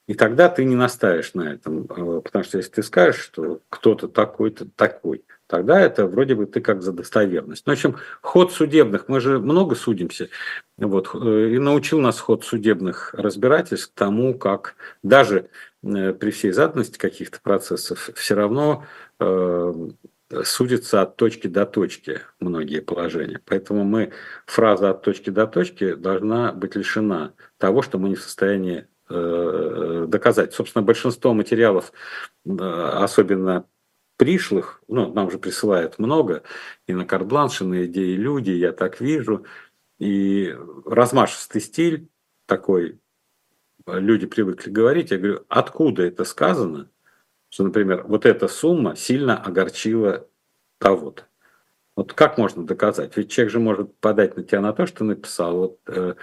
[0.06, 4.08] И тогда ты не настаиваешь на этом, э, потому что если ты скажешь, что кто-то
[4.08, 7.66] такой-то такой, тогда это вроде бы ты как за достоверность.
[7.66, 10.28] Ну, в общем, ход судебных, мы же много судимся,
[10.76, 15.48] вот, э, и научил нас ход судебных разбирательств тому, как даже
[15.82, 18.84] э, при всей заданности каких-то процессов все равно
[19.18, 19.72] э,
[20.44, 23.40] судятся от точки до точки многие положения.
[23.44, 24.12] Поэтому мы,
[24.46, 30.52] фраза от точки до точки должна быть лишена того, что мы не в состоянии доказать.
[30.52, 31.92] Собственно, большинство материалов,
[32.44, 33.66] э, особенно
[34.16, 36.42] пришлых, ну, нам же присылают много,
[36.86, 39.44] и на карт-бланш, на идеи люди, я так вижу,
[39.98, 42.08] и размашистый стиль
[42.46, 42.98] такой,
[43.86, 46.90] люди привыкли говорить, я говорю, откуда это сказано,
[47.48, 50.26] что, например, вот эта сумма сильно огорчила
[50.78, 51.26] того-то.
[51.96, 53.16] Вот как можно доказать?
[53.16, 55.56] Ведь человек же может подать на тебя на то, что написал.
[55.56, 56.14] Вот, э,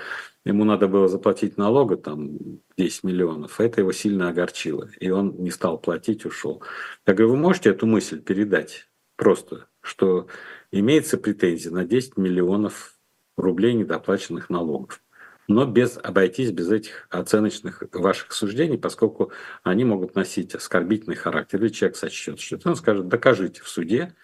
[0.46, 2.38] ему надо было заплатить налога там
[2.78, 6.62] 10 миллионов, это его сильно огорчило, и он не стал платить, ушел.
[7.08, 10.28] Я говорю, вы можете эту мысль передать просто, что
[10.72, 12.96] имеется претензия на 10 миллионов
[13.36, 15.02] рублей недоплаченных налогов,
[15.48, 19.32] но без обойтись без этих оценочных ваших суждений, поскольку
[19.64, 24.16] они могут носить оскорбительный характер, или человек сочтет что-то, он скажет, докажите в суде,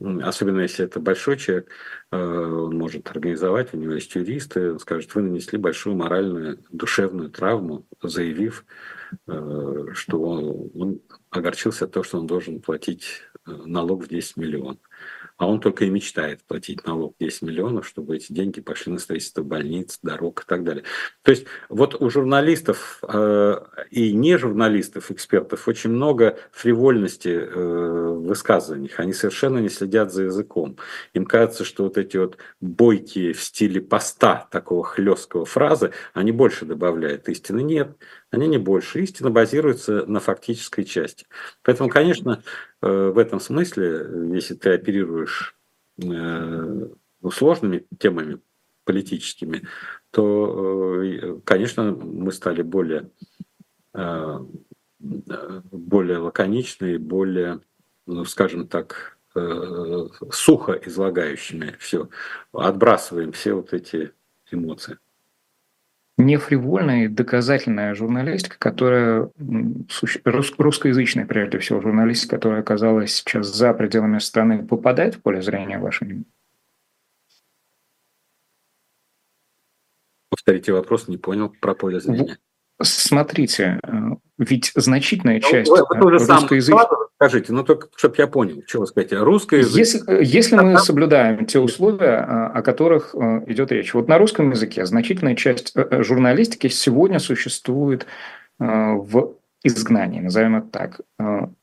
[0.00, 1.68] особенно если это большой человек,
[2.10, 7.30] э, он может организовать, у него есть юристы, он скажет, вы нанесли большую моральную, душевную
[7.30, 8.64] травму, заявив,
[9.26, 14.36] э, что он, он огорчился от того, что он должен платить э, налог в 10
[14.38, 14.78] миллионов.
[15.40, 19.42] А он только и мечтает платить налог 10 миллионов, чтобы эти деньги пошли на строительство
[19.42, 20.84] больниц, дорог и так далее.
[21.22, 23.56] То есть вот у журналистов э,
[23.90, 29.00] и не журналистов, экспертов очень много фривольности э, в высказываниях.
[29.00, 30.76] Они совершенно не следят за языком.
[31.14, 36.66] Им кажется, что вот эти вот бойкие в стиле поста такого хлесткого фразы, они больше
[36.66, 37.62] добавляют истины.
[37.62, 37.96] Нет,
[38.30, 39.02] они не больше.
[39.02, 41.26] Истина базируется на фактической части.
[41.62, 42.42] Поэтому, конечно,
[42.80, 45.56] э, в этом смысле, если ты оперируешь
[45.98, 48.40] э, ну, сложными темами
[48.84, 49.62] политическими,
[50.10, 53.10] то, э, конечно, мы стали более,
[55.00, 57.60] более лаконичны, более,
[58.06, 59.18] ну, скажем так,
[60.30, 62.08] сухо излагающими все,
[62.52, 64.12] отбрасываем все вот эти
[64.52, 64.98] эмоции
[66.20, 69.30] не фривольная и доказательная журналистика, которая
[70.24, 76.10] русскоязычная, прежде всего, журналистика, которая оказалась сейчас за пределами страны, попадает в поле зрения вашего?
[80.28, 82.38] Повторите вопрос, не понял про поле зрения.
[82.82, 83.92] Смотрите, э,
[84.38, 86.86] ведь значительная ну, часть вы, вы русскоязычной...
[87.16, 89.76] Скажите, ну только, чтобы я понял, что вы скажете, русский язык...
[89.76, 93.14] Если, э, если мы соблюдаем те условия, э, о которых
[93.46, 93.92] идет речь.
[93.92, 98.06] Вот на русском языке значительная часть журналистики сегодня существует
[98.58, 101.00] в изгнании, назовем это так,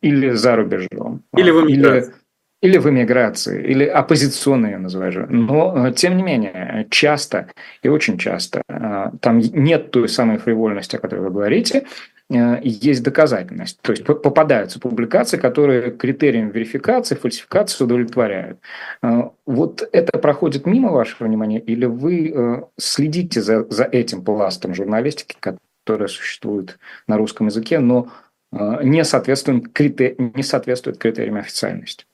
[0.01, 1.23] или за рубежом.
[1.35, 2.09] Или в эмиграции.
[2.09, 2.15] Или
[2.61, 5.27] или в эмиграции, или оппозиционные ее называю.
[5.29, 7.49] Но, э, тем не менее, часто
[7.83, 11.85] и очень часто э, там нет той самой фривольности, о которой вы говорите,
[12.29, 13.79] э, есть доказательность.
[13.81, 18.59] То есть попадаются публикации, которые критериям верификации, фальсификации удовлетворяют.
[19.45, 26.07] Вот это проходит мимо вашего внимания, или вы следите за, за этим пластом журналистики, которая
[26.07, 28.09] существует на русском языке, но
[28.51, 30.15] не соответствует, критер...
[30.17, 32.06] не соответствует критериям официальности?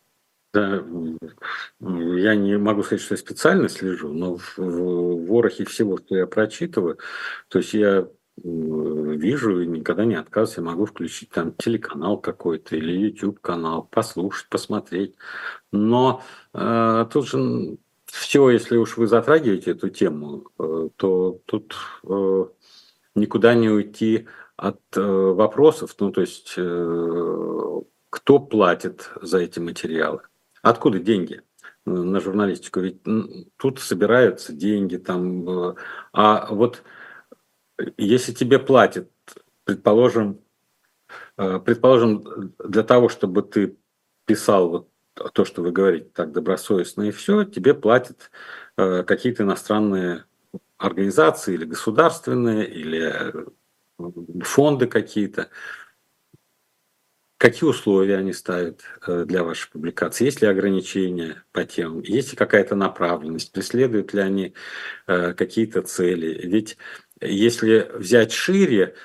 [0.53, 6.27] Я не могу сказать, что я специально слежу, но в, в ворохе всего, что я
[6.27, 6.99] прочитываю,
[7.47, 12.91] то есть я вижу и никогда не отказываюсь, я могу включить там телеканал какой-то или
[12.91, 15.15] YouTube канал, послушать, посмотреть.
[15.71, 21.75] Но э, тут же все, если уж вы затрагиваете эту тему, э, то тут
[22.07, 22.45] э,
[23.15, 30.21] никуда не уйти от э, вопросов, ну то есть э, кто платит за эти материалы
[30.63, 31.41] Откуда деньги
[31.85, 32.79] на журналистику?
[32.79, 33.01] Ведь
[33.57, 35.75] тут собираются деньги, там, э,
[36.13, 36.83] а вот
[37.97, 39.11] если тебе платят,
[39.65, 40.39] предположим,
[41.37, 43.75] э, предположим, для того, чтобы ты
[44.25, 44.89] писал вот
[45.33, 48.31] то, что вы говорите так добросовестно и все, тебе платят
[48.77, 50.23] э, какие-то иностранные
[50.77, 53.33] организации или государственные, или
[54.43, 55.49] фонды какие-то.
[57.43, 60.23] Какие условия они ставят э, для вашей публикации?
[60.23, 61.99] Есть ли ограничения по темам?
[61.99, 63.51] Есть ли какая-то направленность?
[63.51, 64.53] Преследуют ли они
[65.07, 66.39] э, какие-то цели?
[66.47, 66.77] Ведь
[67.19, 68.95] если взять шире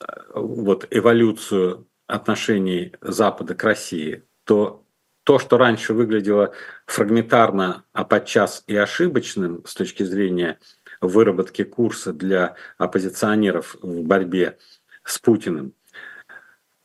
[0.00, 4.84] э, вот, эволюцию отношений Запада к России, то
[5.22, 6.52] то, что раньше выглядело
[6.86, 10.58] фрагментарно, а подчас и ошибочным с точки зрения
[11.00, 14.58] выработки курса для оппозиционеров в борьбе
[15.04, 15.74] с Путиным–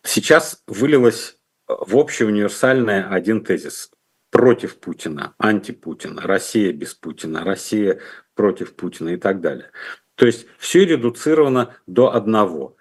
[0.04, 3.92] сейчас вылилось в общий универсальный один тезис
[4.32, 8.00] против Путина, антипутина, Россия без Путина, Россия
[8.36, 9.72] против Путина и так далее.
[10.16, 12.76] То есть все редуцировано до одного.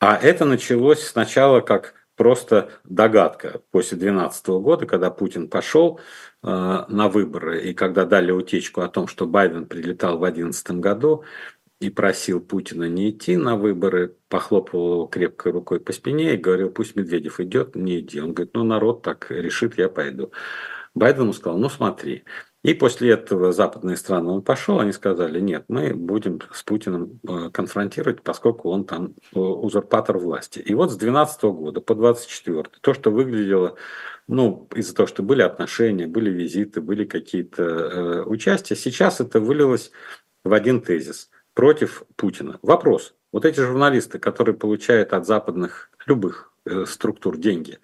[0.00, 6.00] А это началось сначала как просто догадка после 2012 года, когда Путин пошел
[6.42, 11.24] э, на выборы и когда дали утечку о том, что Байден прилетал в 2011 году,
[11.80, 16.70] и просил Путина не идти на выборы, похлопывал его крепкой рукой по спине и говорил,
[16.70, 18.20] пусть Медведев идет, не иди.
[18.20, 20.30] Он говорит, ну народ так решит, я пойду.
[20.94, 22.24] Байден ему сказал, ну смотри.
[22.62, 27.48] И после этого западные страны он пошел, они сказали, нет, мы будем с Путиным э,
[27.50, 30.58] конфронтировать, поскольку он там э, узурпатор власти.
[30.58, 33.76] И вот с 2012 года по 2024 то, что выглядело,
[34.28, 39.90] ну, из-за того, что были отношения, были визиты, были какие-то э, участия, сейчас это вылилось
[40.44, 42.58] в один тезис– против Путина.
[42.62, 43.14] Вопрос.
[43.32, 47.80] Вот эти журналисты, которые получают от западных любых э, структур деньги,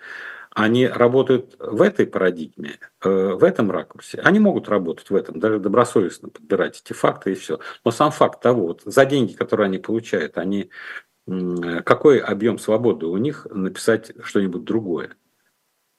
[0.50, 4.18] они работают в этой парадигме, э, в этом ракурсе.
[4.20, 7.60] Они могут работать в этом, даже добросовестно подбирать эти факты и все.
[7.84, 10.70] Но сам факт того, вот за деньги, которые они получают, они
[11.84, 15.16] какой объем свободы у них написать что-нибудь другое.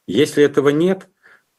[0.07, 1.09] Если этого нет,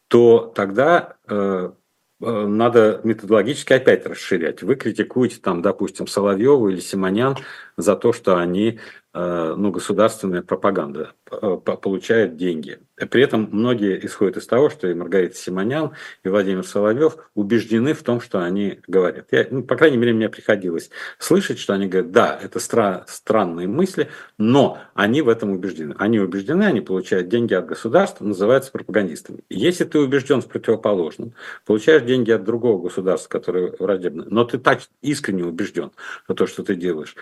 [0.08, 1.72] то тогда э, Э,
[2.20, 4.62] надо методологически опять расширять.
[4.62, 7.36] Вы критикуете там, допустим, Соловьеву или Симонян
[7.76, 12.78] за то, что они Э, ну, государственная пропаганда э, получает деньги.
[13.10, 15.92] При этом многие исходят из того, что и Маргарита Симонян,
[16.24, 19.28] и Владимир Соловьев убеждены в том, что они говорят.
[19.30, 23.66] Я, ну, по крайней мере, мне приходилось слышать, что они говорят, да, это стра- странные
[23.66, 25.94] мысли, но они в этом убеждены.
[25.98, 29.40] Они убеждены, они получают деньги от государства, называются пропагандистами.
[29.48, 34.80] Если ты убежден в противоположном, получаешь деньги от другого государства, которое враждебно, но ты так
[35.00, 35.92] искренне убежден
[36.26, 37.14] в то, что ты делаешь,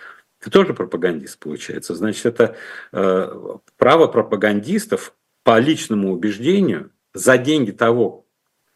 [0.47, 1.97] ты тоже пропагандист, получается.
[1.97, 2.55] Значит, это
[2.93, 8.27] э, право пропагандистов по личному убеждению за деньги того,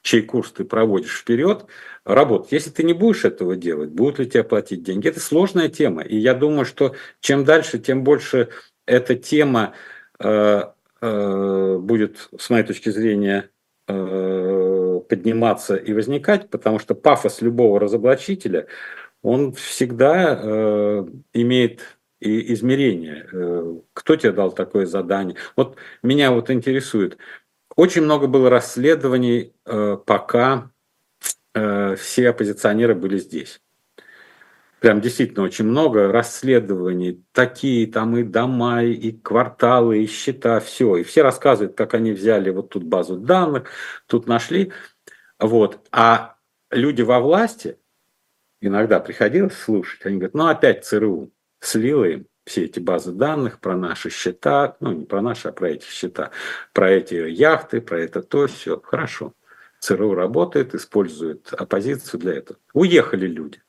[0.03, 1.67] чей курс ты проводишь вперед,
[2.05, 2.51] работать.
[2.51, 5.07] Если ты не будешь этого делать, будут ли тебе платить деньги?
[5.07, 6.03] Это сложная тема.
[6.03, 8.49] И я думаю, что чем дальше, тем больше
[8.85, 9.75] эта тема
[10.19, 10.65] э,
[11.01, 13.49] э, будет, с моей точки зрения,
[13.87, 18.67] э, подниматься и возникать, потому что пафос любого разоблачителя–
[19.23, 21.81] он всегда э, имеет
[22.21, 23.27] и измерение.
[23.33, 25.37] Э, кто тебе дал такое задание?
[25.57, 27.19] Вот меня вот интересует.
[27.77, 30.71] Очень много было расследований, э, пока
[31.55, 33.61] э, все оппозиционеры были здесь.
[34.81, 40.97] Прям действительно очень много расследований, такие там и дома, и кварталы, и счета, все.
[40.97, 43.69] И все рассказывают, как они взяли вот тут базу данных,
[44.07, 44.73] тут нашли.
[45.39, 45.87] Вот.
[45.93, 46.37] А
[46.71, 47.77] люди во власти,
[48.61, 53.77] иногда приходилось слушать, они говорят, ну опять ЦРУ слила им все эти базы данных про
[53.77, 56.31] наши счета, ну не про наши, а про эти счета,
[56.73, 58.81] про эти яхты, про это то, все.
[58.81, 59.35] Хорошо.
[59.81, 62.59] ЦРУ работает, использует оппозицию для этого.
[62.75, 63.63] Уехали люди.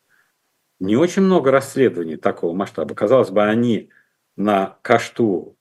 [0.80, 2.96] Не очень много расследований такого масштаба.
[2.96, 3.92] Казалось бы, они
[4.36, 5.58] на кашту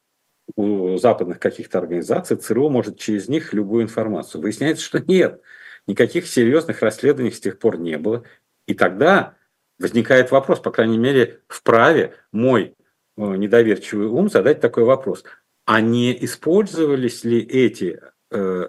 [0.56, 4.40] у западных каких-то организаций, ЦРУ может через них любую информацию.
[4.40, 5.40] Выясняется, что нет.
[5.86, 8.24] Никаких серьезных расследований с тех пор не было.
[8.70, 9.34] И тогда
[9.80, 12.76] возникает вопрос, по крайней мере, вправе мой
[13.16, 15.24] э, недоверчивый ум задать такой вопрос.
[15.64, 18.68] А не использовались ли эти э,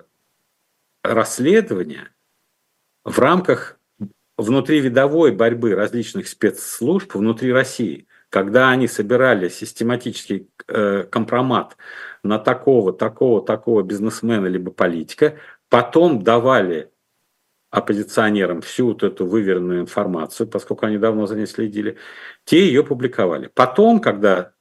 [1.03, 2.09] расследования
[3.05, 3.79] в рамках
[4.37, 11.77] внутривидовой борьбы различных спецслужб внутри России, когда они собирали систематический э, компромат
[12.23, 15.37] на такого, такого, такого бизнесмена либо политика,
[15.69, 16.89] потом давали
[17.71, 21.97] оппозиционерам всю вот эту выверенную информацию, поскольку они давно за ней следили,
[22.43, 23.47] те ее публиковали.
[23.47, 24.53] Потом, когда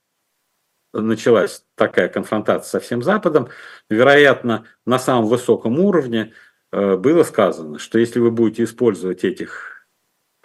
[0.92, 3.48] началась такая конфронтация со всем Западом,
[3.88, 6.32] вероятно, на самом высоком уровне
[6.72, 9.86] э, было сказано, что если вы будете использовать этих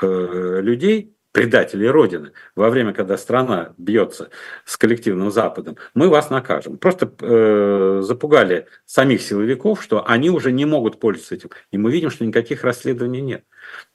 [0.01, 4.29] э, людей, предателей Родины во время, когда страна бьется
[4.63, 6.77] с коллективным Западом, мы вас накажем.
[6.77, 11.49] Просто э, запугали самих силовиков, что они уже не могут пользоваться этим.
[11.71, 13.43] И мы видим, что никаких расследований нет.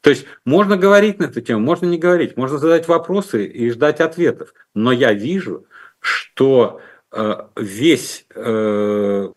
[0.02, 4.00] То есть можно говорить на эту тему, можно не говорить, можно задать вопросы и ждать
[4.00, 4.52] ответов.
[4.74, 5.64] Но я вижу,
[5.98, 9.28] что э, весь э,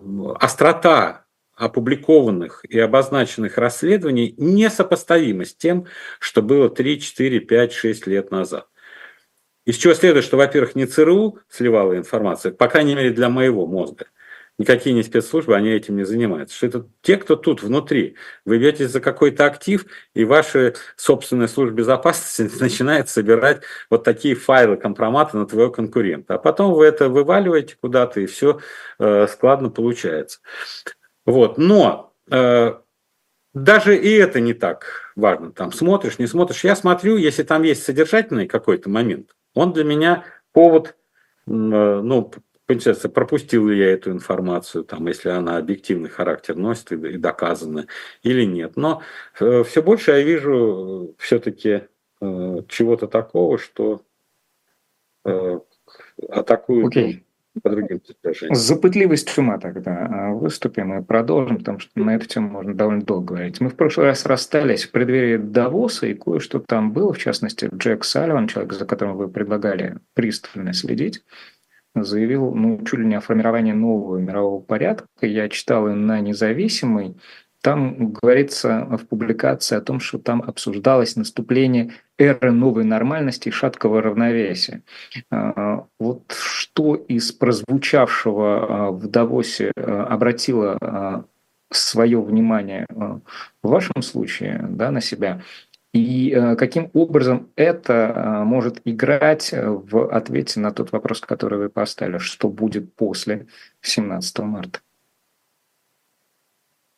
[0.41, 1.22] острота
[1.55, 5.85] опубликованных и обозначенных расследований несопоставимо с тем,
[6.19, 8.67] что было 3, 4, 5, 6 лет назад.
[9.65, 14.07] Из чего следует, что, во-первых, не ЦРУ сливала информацию, по крайней мере, для моего мозга.
[14.59, 16.55] Никакие не спецслужбы, они этим не занимаются.
[16.55, 18.17] Что это те, кто тут внутри.
[18.45, 24.77] Вы беретесь за какой-то актив, и ваша собственная служба безопасности начинает собирать вот такие файлы
[24.77, 26.35] компромата на твоего конкурента.
[26.35, 28.59] А потом вы это вываливаете куда-то, и все
[28.99, 30.39] э, складно получается.
[31.25, 31.57] Вот.
[31.57, 32.73] Но э,
[33.53, 35.51] даже и это не так важно.
[35.51, 36.63] Там смотришь, не смотришь.
[36.63, 40.95] Я смотрю, если там есть содержательный какой-то момент, он для меня повод,
[41.47, 42.31] э, ну,
[42.65, 47.88] получается, пропустил ли я эту информацию, там, если она объективный характер носит и, и доказана
[48.23, 48.75] или нет.
[48.75, 49.01] Но
[49.39, 51.83] э, все больше я вижу э, все-таки
[52.21, 54.01] э, чего-то такого, что
[55.25, 55.59] э,
[56.29, 57.23] атакуют okay
[57.61, 58.55] по другим соображениям.
[58.55, 63.01] С запытливостью ума тогда а, выступим и продолжим, потому что на эту тему можно довольно
[63.01, 63.61] долго говорить.
[63.61, 68.03] Мы в прошлый раз расстались в преддверии Давоса, и кое-что там было, в частности, Джек
[68.03, 71.23] Салливан, человек, за которым вы предлагали пристально следить,
[71.95, 75.07] заявил, ну, чуть ли не о формировании нового мирового порядка.
[75.21, 77.17] Я читал и на независимый,
[77.63, 84.02] там говорится в публикации о том, что там обсуждалось наступление эры новой нормальности и шаткого
[84.02, 84.84] равновесия.
[85.32, 91.26] А, вот что из прозвучавшего а, в Давосе а, обратило
[91.71, 93.21] свое внимание в
[93.62, 95.41] вашем случае да, на себя?
[95.93, 102.49] И каким образом это может играть в ответе на тот вопрос, который вы поставили, что
[102.49, 103.47] будет после
[103.82, 104.80] 17 марта?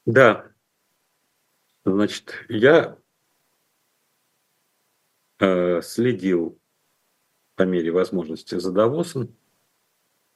[0.05, 0.45] Да,
[1.85, 2.97] Значит, я
[5.39, 6.59] э, следил
[7.55, 9.35] по мере возможности за Давосом.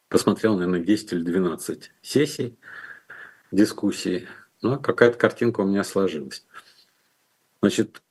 [0.10, 2.60] посмотрел, наверное, 10 или 12 сессий,
[3.52, 4.28] дискуссий.
[4.62, 6.46] Ну, какая-то картинка у меня сложилась.
[7.62, 8.04] Значит,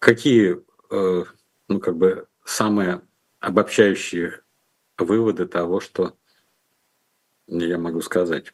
[0.00, 1.24] какие, э,
[1.68, 3.02] ну, как бы, самые
[3.38, 4.42] обобщающие
[4.98, 6.18] выводы того, что
[7.46, 8.52] я могу сказать?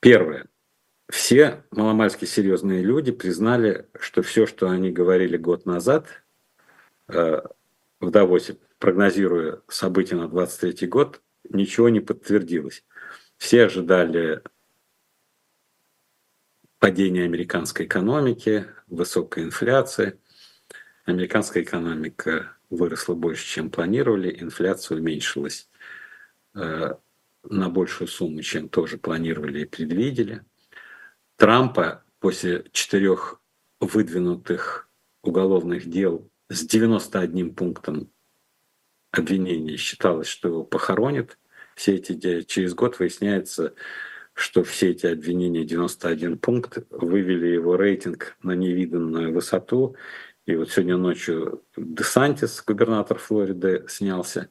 [0.00, 0.48] Первое.
[1.10, 6.06] Все маломальски серьезные люди признали, что все, что они говорили год назад
[7.08, 7.42] э,
[7.98, 12.84] в Давосе, прогнозируя события на 23 год, ничего не подтвердилось.
[13.38, 14.42] Все ожидали
[16.78, 20.16] падения американской экономики, высокой инфляции.
[21.06, 25.68] Американская экономика выросла больше, чем планировали, инфляция уменьшилась
[26.54, 26.94] э,
[27.42, 30.44] на большую сумму, чем тоже планировали и предвидели.
[31.40, 33.40] Трампа после четырех
[33.80, 34.90] выдвинутых
[35.22, 38.12] уголовных дел с 91 пунктом
[39.10, 41.38] обвинения считалось, что его похоронят.
[41.76, 43.72] Все эти через год выясняется,
[44.34, 49.96] что все эти обвинения, 91 пункт, вывели его рейтинг на невиданную высоту.
[50.44, 54.50] И вот сегодня ночью Десантис, губернатор Флориды, снялся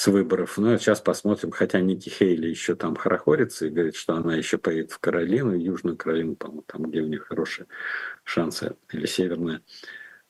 [0.00, 0.56] с выборов.
[0.56, 4.56] Ну, а сейчас посмотрим, хотя Ники Хейли еще там хорохорится и говорит, что она еще
[4.56, 7.66] поедет в Каролину, Южную Каролину, по-моему, там, где у нее хорошие
[8.24, 9.60] шансы, или Северная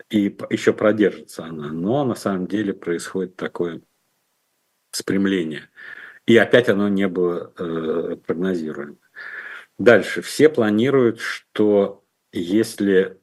[0.08, 1.68] и еще продержится она.
[1.68, 3.80] Но на самом деле происходит такое
[4.90, 5.70] спрямление.
[6.26, 8.96] И опять оно не было э, прогнозируемо.
[9.78, 10.20] Дальше.
[10.20, 13.20] Все планируют, что если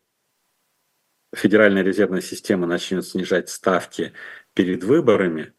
[1.36, 4.14] Федеральная резервная система начнет снижать ставки
[4.54, 5.54] перед выборами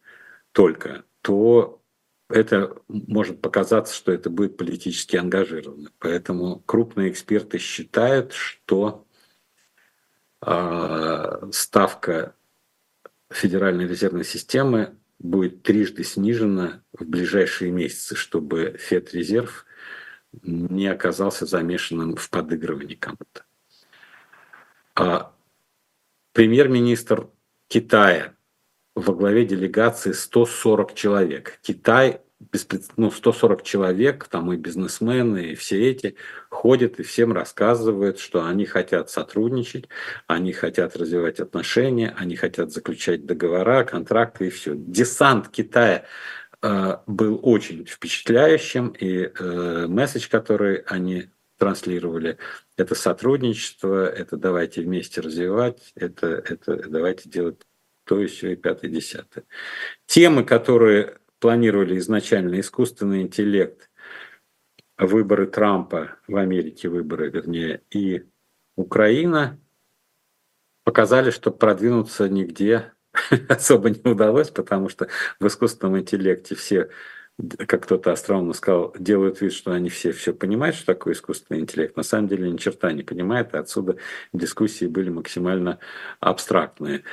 [0.51, 1.81] только, то
[2.29, 5.91] это может показаться, что это будет политически ангажировано.
[5.99, 9.05] Поэтому крупные эксперты считают, что
[10.41, 12.35] а, ставка
[13.31, 19.65] Федеральной резервной системы будет трижды снижена в ближайшие месяцы, чтобы Федрезерв
[20.43, 23.43] не оказался замешанным в подыгрывании кому-то.
[24.95, 25.33] А
[26.33, 27.27] премьер-министр
[27.67, 28.35] Китая
[28.95, 31.59] во главе делегации 140 человек.
[31.61, 32.21] Китай
[32.95, 36.15] ну, 140 человек, там и бизнесмены, и все эти
[36.49, 39.89] ходят и всем рассказывают, что они хотят сотрудничать,
[40.27, 44.73] они хотят развивать отношения, они хотят заключать договора, контракты и все.
[44.75, 46.05] Десант Китая
[46.61, 52.37] э, был очень впечатляющим, и э, месседж, который они транслировали,
[52.77, 57.59] это сотрудничество, это давайте вместе развивать, это, это давайте делать
[58.09, 59.43] то все, и пятое, десятое.
[60.07, 63.91] Темы, которые планировали изначально искусственный интеллект,
[64.97, 68.25] выборы Трампа в Америке, выборы, вернее, и
[68.75, 69.59] Украина,
[70.83, 72.93] показали, что продвинуться нигде
[73.47, 75.07] особо не удалось, потому что
[75.39, 76.89] в искусственном интеллекте все,
[77.37, 81.95] как кто-то остроумно сказал, делают вид, что они все все понимают, что такое искусственный интеллект.
[81.95, 83.97] На самом деле ни черта не понимают, и отсюда
[84.33, 85.77] дискуссии были максимально
[86.19, 87.03] абстрактные.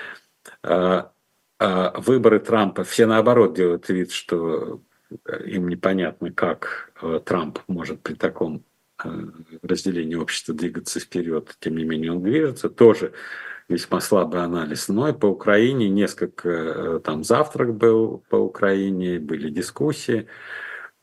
[0.66, 1.12] А,
[1.58, 4.82] а выборы Трампа, все наоборот делают вид, что
[5.44, 8.64] им непонятно, как э, Трамп может при таком
[9.02, 9.08] э,
[9.62, 13.12] разделении общества двигаться вперед, тем не менее он движется, тоже
[13.68, 14.88] весьма слабый анализ.
[14.88, 20.26] Но и по Украине несколько, э, там завтрак был по Украине, были дискуссии,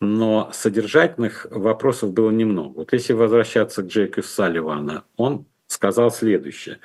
[0.01, 2.80] но содержательных вопросов было немного.
[2.80, 6.80] Вот если возвращаться к Джейку Салливана, он сказал следующее.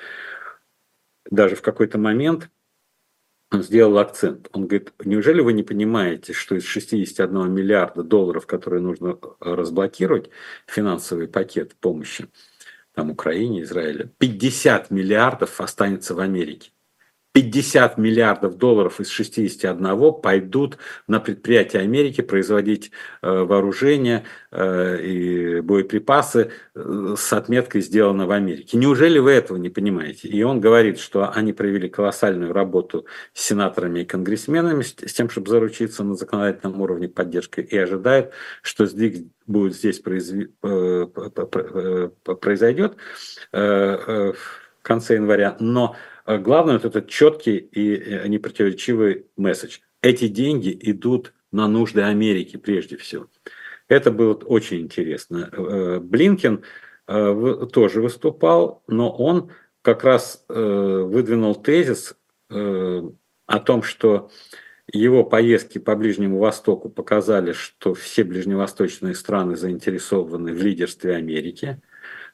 [1.31, 2.49] Даже в какой-то момент
[3.51, 4.49] он сделал акцент.
[4.53, 10.31] Он говорит, неужели вы не понимаете, что из 61 миллиарда долларов, которые нужно разблокировать,
[10.67, 12.29] финансовый пакет помощи
[12.95, 16.73] там, Украине, Израилю, 50 миллиардов останется в Америке.
[17.33, 22.91] 50 миллиардов долларов из 61 пойдут на предприятия Америки производить
[23.23, 28.79] э, вооружение э, и боеприпасы э, с отметкой «сделано в Америке».
[28.79, 30.29] Неужели вы этого не понимаете?
[30.29, 35.51] И он говорит, что они провели колоссальную работу с сенаторами и конгрессменами с тем, чтобы
[35.51, 40.49] заручиться на законодательном уровне поддержкой, и ожидает, что сдвиг будет здесь произойдет
[43.53, 44.35] в
[44.83, 45.57] конце января.
[45.61, 45.97] Но
[46.37, 49.79] главное вот этот четкий и э, непротиворечивый месседж.
[50.03, 53.29] Эти деньги идут на нужды Америки прежде всего.
[53.89, 55.49] Это было очень интересно.
[55.51, 56.63] Э, Блинкен
[57.07, 59.51] э, тоже выступал, но он
[59.81, 62.15] как раз выдвинул тезис
[62.51, 64.31] о том, что
[64.93, 71.81] его поездки по Ближнему Востоку показали, что все ближневосточные страны заинтересованы в лидерстве Америки–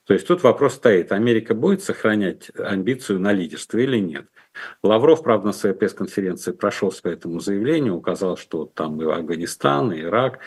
[0.04, 4.26] то есть тут вопрос стоит, Америка будет сохранять амбицию на лидерство или нет?
[4.82, 10.02] Лавров, правда, на своей пресс-конференции прошелся по этому заявлению, указал, что там и Афганистан, и
[10.02, 10.40] Ирак,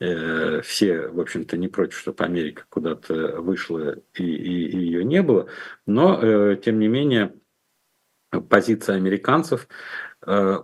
[0.00, 5.22] э, все, в общем-то, не против, чтобы Америка куда-то вышла и, и, и ее не
[5.22, 5.48] было,
[5.86, 7.34] но, э, тем не менее,
[8.48, 9.66] позиция американцев
[10.26, 10.58] э,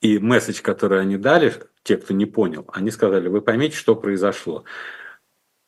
[0.00, 1.52] и месседж, который они дали,
[1.82, 4.64] те, кто не понял, они сказали, вы поймите, что произошло.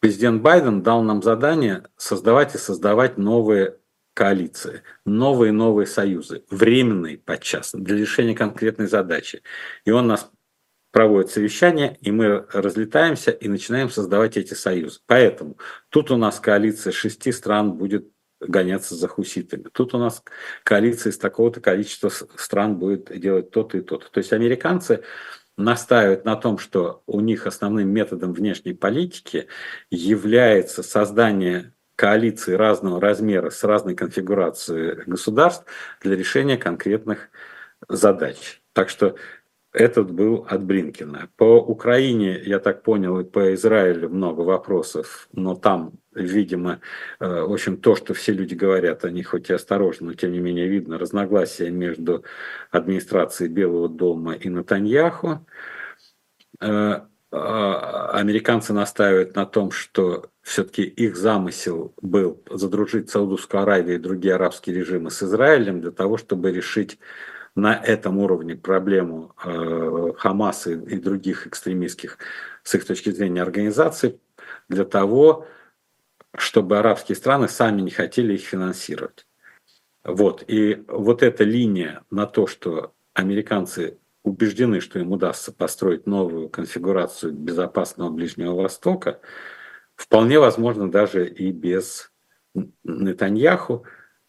[0.00, 3.78] Президент Байден дал нам задание создавать и создавать новые
[4.14, 9.42] коалиции, новые новые союзы, временные подчас, для решения конкретной задачи.
[9.84, 10.30] И он нас
[10.90, 15.00] проводит совещание, и мы разлетаемся и начинаем создавать эти союзы.
[15.06, 18.08] Поэтому тут у нас коалиция шести стран будет
[18.40, 19.64] гоняться за хуситами.
[19.72, 20.22] Тут у нас
[20.64, 24.10] коалиция из такого-то количества стран будет делать то-то и то-то.
[24.10, 25.02] То есть американцы
[25.58, 29.48] настаивают на том, что у них основным методом внешней политики
[29.90, 35.66] является создание коалиции разного размера с разной конфигурацией государств
[36.00, 37.28] для решения конкретных
[37.88, 38.62] задач.
[38.72, 39.16] Так что
[39.72, 41.28] этот был от Бринкина.
[41.36, 45.92] По Украине, я так понял, и по Израилю много вопросов, но там,
[46.22, 46.80] видимо,
[47.20, 50.40] э, в общем, то, что все люди говорят, они хоть и осторожно, но тем не
[50.40, 52.24] менее видно разногласия между
[52.70, 55.46] администрацией Белого дома и Натаньяху.
[56.60, 57.00] Э,
[57.30, 64.34] а, американцы настаивают на том, что все-таки их замысел был задружить Саудовскую Аравию и другие
[64.34, 66.98] арабские режимы с Израилем для того, чтобы решить
[67.54, 72.16] на этом уровне проблему э, Хамаса и других экстремистских,
[72.62, 74.20] с их точки зрения, организаций,
[74.68, 75.46] для того,
[76.36, 79.26] чтобы арабские страны сами не хотели их финансировать.
[80.04, 80.44] Вот.
[80.46, 87.32] И вот эта линия на то, что американцы убеждены, что им удастся построить новую конфигурацию
[87.32, 89.20] безопасного Ближнего Востока,
[89.96, 92.12] вполне возможно даже и без
[92.84, 93.84] Нетаньяху.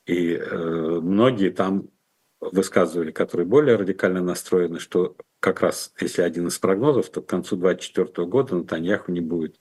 [0.06, 1.90] И э, многие там
[2.42, 7.56] высказывали, которые более радикально настроены, что как раз, если один из прогнозов, то к концу
[7.56, 9.60] 2024 года Натаньяху не будет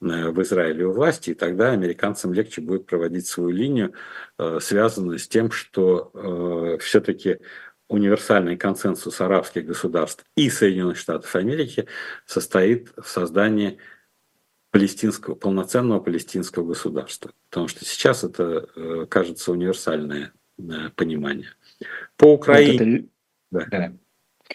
[0.00, 3.92] в Израиле у власти, и тогда американцам легче будет проводить свою линию,
[4.38, 7.38] э, связанную с тем, что э, все-таки
[7.88, 11.86] универсальный консенсус арабских государств и Соединенных Штатов Америки
[12.24, 13.78] состоит в создании
[14.70, 17.32] палестинского, полноценного палестинского государства.
[17.50, 20.32] Потому что сейчас это кажется универсальное
[20.94, 21.48] понимание.
[22.16, 23.08] По Украине.
[23.50, 23.92] Вот, это, да.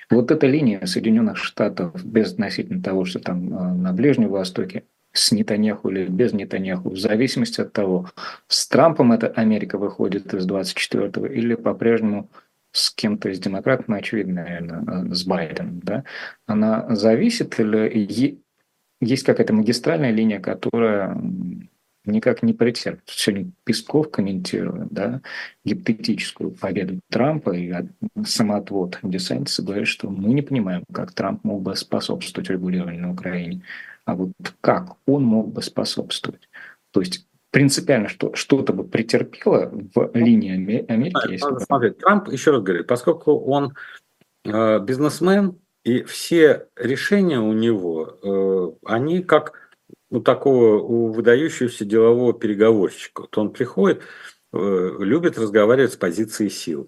[0.10, 4.84] вот эта линия Соединенных Штатов, без относительно того, что там э, на Ближнем Востоке,
[5.18, 8.10] с Нетаньяху или без Нетаньяху, в зависимости от того,
[8.48, 12.30] с Трампом эта Америка выходит из 24-го или по-прежнему
[12.72, 16.04] с кем-то из демократов, ну, очевидно, наверное, э, с Байденом, да,
[16.46, 18.42] она зависит или
[19.02, 21.18] есть какая-то магистральная линия, которая
[22.06, 23.04] никак не претерпит.
[23.08, 25.22] Сегодня Песков комментирует да,
[25.64, 27.74] гипотетическую победу Трампа и
[28.26, 33.62] самоотвод Десантиса говорит, что мы не понимаем, как Трамп мог бы способствовать регулированию на Украине,
[34.06, 34.32] а вот
[34.62, 36.50] как он мог бы способствовать.
[36.92, 41.32] То есть принципиально что, что-то бы претерпело в линии Америки.
[41.32, 43.76] Если Трамп, еще раз говорю, поскольку он
[44.44, 49.54] э, бизнесмен, и все решения у него, э, они как
[50.10, 53.22] у такого у выдающегося делового переговорщика.
[53.22, 54.02] Вот он приходит,
[54.54, 56.88] э, любит разговаривать с позиции силы.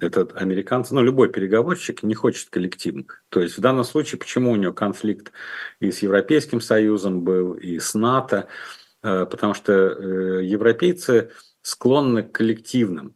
[0.00, 3.22] Этот американцы, ну, любой переговорщик не хочет коллективных.
[3.28, 5.32] То есть в данном случае, почему у него конфликт
[5.80, 8.48] и с Европейским Союзом был, и с НАТО,
[9.02, 11.30] э, потому что э, европейцы
[11.62, 13.14] склонны к коллективным,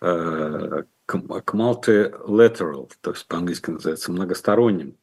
[0.00, 4.97] к multilateral, то есть по-английски называется многосторонним Э,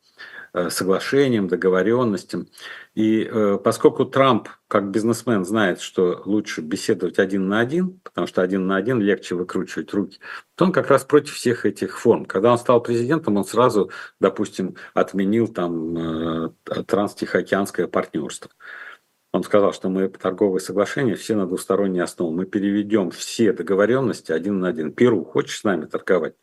[0.70, 2.48] соглашениям, договоренностям.
[2.94, 8.42] И э, поскольку Трамп, как бизнесмен, знает, что лучше беседовать один на один, потому что
[8.42, 10.20] один на один легче выкручивать руки,
[10.56, 12.26] то он как раз против всех этих форм.
[12.26, 16.50] Когда он стал президентом, он сразу, допустим, отменил там э,
[16.88, 18.50] транстихоокеанское партнерство.
[19.34, 22.34] Он сказал, что мы торговые соглашения все на двусторонней основе.
[22.34, 24.94] Мы переведем все договоренности один на один.
[24.94, 26.36] Перу, хочешь с нами торговать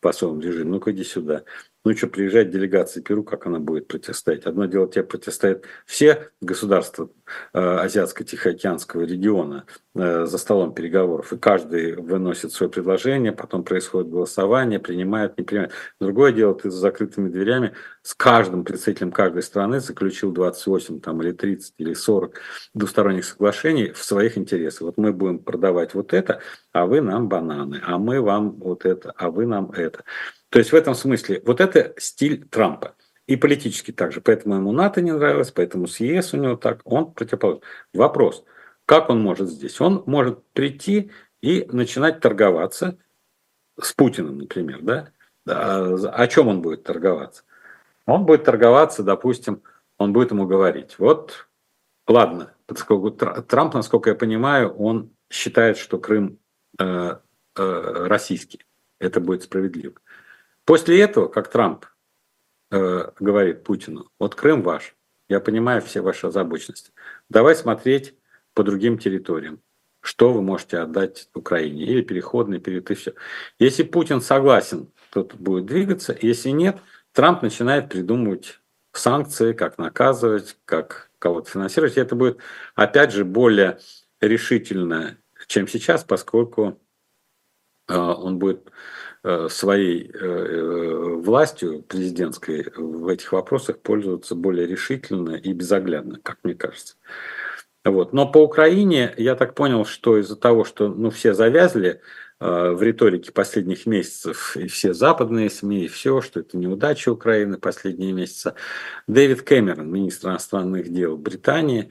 [0.00, 0.72] по особому режиму?
[0.72, 1.44] Ну-ка иди сюда.
[1.82, 4.44] Ну что, приезжает делегация Перу, как она будет противостоять?
[4.44, 7.08] Одно дело, тебе противостоят все государства
[7.54, 9.64] э, Азиатско-Тихоокеанского региона
[9.94, 15.72] э, за столом переговоров, и каждый выносит свое предложение, потом происходит голосование, принимает, не принимает.
[15.98, 21.32] Другое дело, ты за закрытыми дверями с каждым представителем каждой страны заключил 28 там, или
[21.32, 22.40] 30 или 40
[22.74, 24.82] двусторонних соглашений в своих интересах.
[24.82, 26.40] Вот мы будем продавать вот это,
[26.72, 30.04] а вы нам бананы, а мы вам вот это, а вы нам это.
[30.48, 32.94] То есть в этом смысле вот это стиль Трампа.
[33.26, 34.20] И политически также.
[34.20, 36.80] Поэтому ему НАТО не нравилось, поэтому с ЕС у него так.
[36.84, 37.62] Он противоположен.
[37.94, 38.44] Вопрос,
[38.86, 39.80] как он может здесь?
[39.80, 42.98] Он может прийти и начинать торговаться
[43.80, 45.12] с Путиным, например, да?
[45.46, 47.44] О чем он будет торговаться?
[48.06, 49.62] Он будет торговаться, допустим,
[49.96, 51.46] он будет ему говорить, вот,
[52.08, 52.54] ладно,
[53.46, 56.38] Трамп, насколько я понимаю, он считает, что Крым
[56.78, 57.16] э,
[57.56, 58.64] э, российский.
[59.00, 59.94] Это будет справедливо.
[60.64, 61.86] После этого, как Трамп
[62.70, 64.94] э, говорит Путину, вот Крым ваш,
[65.28, 66.92] я понимаю все ваши озабоченности.
[67.28, 68.14] Давай смотреть
[68.54, 69.60] по другим территориям,
[70.00, 73.14] что вы можете отдать Украине, или переходный период, и все.
[73.58, 76.78] Если Путин согласен, то будет двигаться, если нет,
[77.12, 78.60] Трамп начинает придумывать
[78.92, 81.96] санкции, как наказывать, как кого-то финансировать.
[81.96, 82.38] И это будет,
[82.74, 83.78] опять же, более
[84.20, 86.78] решительно, чем сейчас, поскольку
[87.98, 88.70] он будет
[89.22, 96.54] э, своей э, властью президентской в этих вопросах пользоваться более решительно и безоглядно, как мне
[96.54, 96.96] кажется.
[97.84, 98.12] Вот.
[98.12, 102.00] Но по Украине я так понял, что из-за того, что ну, все завязли
[102.38, 107.56] э, в риторике последних месяцев, и все западные СМИ, и все, что это неудача Украины
[107.56, 108.54] последние месяцы,
[109.06, 111.90] Дэвид Кэмерон, министр иностранных дел Британии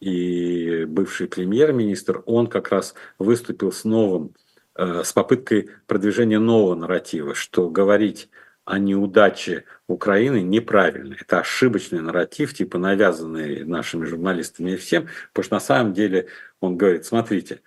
[0.00, 4.47] и бывший премьер-министр, он как раз выступил с новым, э,
[4.78, 8.28] с попыткой продвижения нового нарратива, что говорить
[8.68, 11.16] о неудаче Украины неправильно.
[11.18, 16.28] Это ошибочный нарратив, типа навязанный нашими журналистами и всем, потому что на самом деле
[16.60, 17.62] он говорит, смотрите,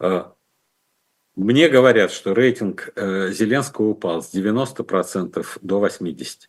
[0.00, 0.24] э,
[1.36, 6.48] мне говорят, что рейтинг э, Зеленского упал с 90% до 80%.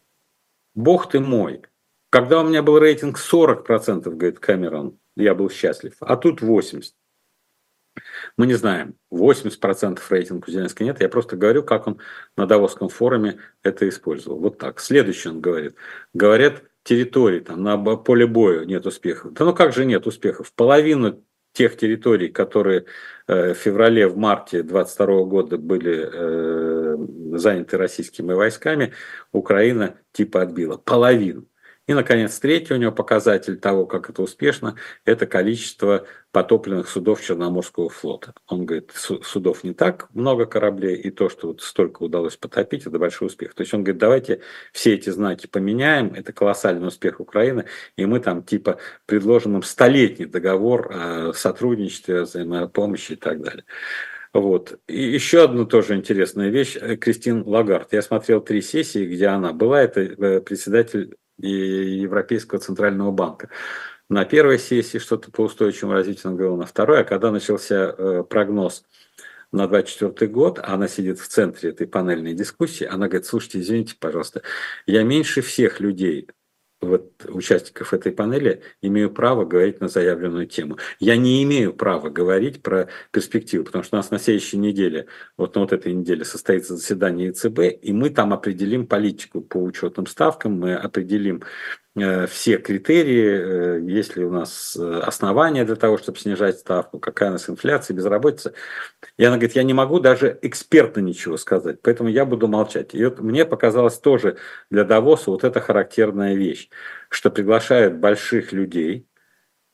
[0.73, 1.61] Бог ты мой.
[2.09, 6.93] Когда у меня был рейтинг 40%, говорит Камерон, я был счастлив, а тут 80%.
[8.37, 11.01] Мы не знаем, 80% рейтинга у Зеленского нет.
[11.01, 11.99] Я просто говорю, как он
[12.37, 14.39] на Давосском форуме это использовал.
[14.39, 14.79] Вот так.
[14.79, 15.75] Следующее он говорит.
[16.13, 19.33] Говорят, территории, там на поле боя нет успехов.
[19.33, 20.51] Да ну как же нет успехов?
[20.53, 21.23] Половину
[21.53, 22.85] тех территорий, которые
[23.27, 28.93] э, в феврале, в марте 22 года были э, заняты российскими войсками,
[29.31, 30.77] Украина типа отбила.
[30.77, 31.45] Половину.
[31.91, 37.89] И, наконец, третий у него показатель того, как это успешно, это количество потопленных судов Черноморского
[37.89, 38.33] флота.
[38.47, 42.97] Он говорит, судов не так много кораблей, и то, что вот столько удалось потопить, это
[42.97, 43.53] большой успех.
[43.55, 44.39] То есть он говорит, давайте
[44.71, 47.65] все эти знаки поменяем, это колоссальный успех Украины,
[47.97, 53.65] и мы там типа предложим им столетний договор о сотрудничестве, взаимопомощи и так далее.
[54.33, 54.79] Вот.
[54.87, 56.77] И еще одна тоже интересная вещь.
[57.01, 57.91] Кристин Лагард.
[57.91, 59.81] Я смотрел три сессии, где она была.
[59.81, 63.49] Это э, председатель и Европейского центрального банка.
[64.09, 68.23] На первой сессии что-то по устойчивому развитию он говорил, на второй, а когда начался э,
[68.29, 68.83] прогноз
[69.51, 74.41] на 2024 год, она сидит в центре этой панельной дискуссии, она говорит, слушайте, извините, пожалуйста,
[74.85, 76.27] я меньше всех людей
[76.81, 80.77] вот, участников этой панели имею право говорить на заявленную тему.
[80.99, 85.05] Я не имею права говорить про перспективу, потому что у нас на следующей неделе,
[85.37, 90.07] вот на вот этой неделе состоится заседание ЕЦБ, и мы там определим политику по учетным
[90.07, 91.43] ставкам, мы определим
[91.95, 97.29] все критерии, э, есть ли у нас э, основания для того, чтобы снижать ставку, какая
[97.29, 98.53] у нас инфляция, безработица.
[99.17, 102.95] И она говорит, я не могу даже экспертно ничего сказать, поэтому я буду молчать.
[102.95, 104.37] И вот мне показалось тоже
[104.69, 106.69] для Давоса вот эта характерная вещь,
[107.09, 109.05] что приглашают больших людей,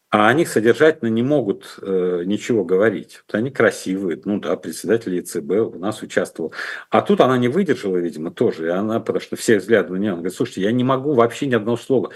[0.09, 3.21] а они содержательно не могут э, ничего говорить.
[3.27, 6.53] Вот они красивые, ну да, председатель ЕЦБ у нас участвовал.
[6.89, 8.67] А тут она не выдержала, видимо, тоже.
[8.67, 11.47] И она, потому что все взгляды на нее, она говорит, слушайте, я не могу вообще
[11.47, 12.11] ни одного слова.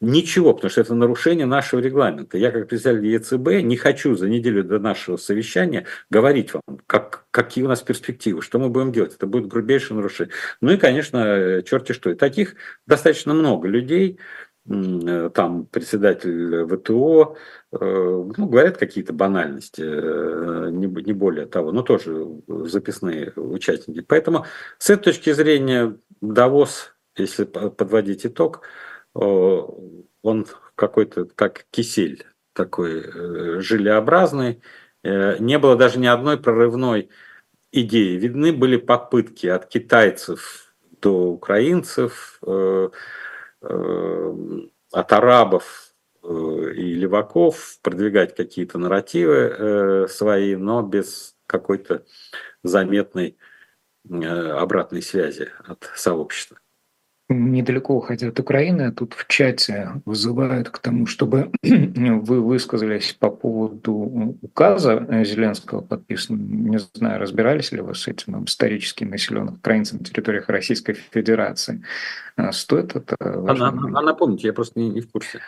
[0.00, 2.38] Ничего, потому что это нарушение нашего регламента.
[2.38, 7.62] Я, как председатель ЕЦБ, не хочу за неделю до нашего совещания говорить вам, как, какие
[7.64, 9.16] у нас перспективы, что мы будем делать.
[9.16, 10.32] Это будет грубейшее нарушение.
[10.62, 12.10] Ну и, конечно, э, черти что.
[12.10, 12.54] И таких
[12.86, 14.18] достаточно много людей,
[14.66, 17.36] там председатель ВТО,
[17.72, 24.00] э, ну, говорят какие-то банальности, э, не, более того, но тоже записные участники.
[24.00, 24.46] Поэтому
[24.78, 28.62] с этой точки зрения Давос, если подводить итог,
[29.12, 34.62] он какой-то как кисель такой желеобразный.
[35.04, 37.10] Не было даже ни одной прорывной
[37.70, 38.16] идеи.
[38.16, 42.88] Видны были попытки от китайцев до украинцев, Э,
[44.92, 46.28] от арабов э,
[46.76, 52.04] и леваков продвигать какие-то нарративы э, свои, но без какой-то
[52.62, 53.36] заметной
[54.06, 56.58] обратной связи от сообщества
[57.28, 64.36] недалеко уходя от Украины, тут в чате вызывают к тому, чтобы вы высказались по поводу
[64.42, 66.42] указа Зеленского подписанного.
[66.42, 71.82] Не знаю, разбирались ли вы с этим исторически населенных украинцев на территориях Российской Федерации.
[72.36, 73.16] А стоит это?
[73.20, 75.40] А, а напомните, я просто не, не в курсе.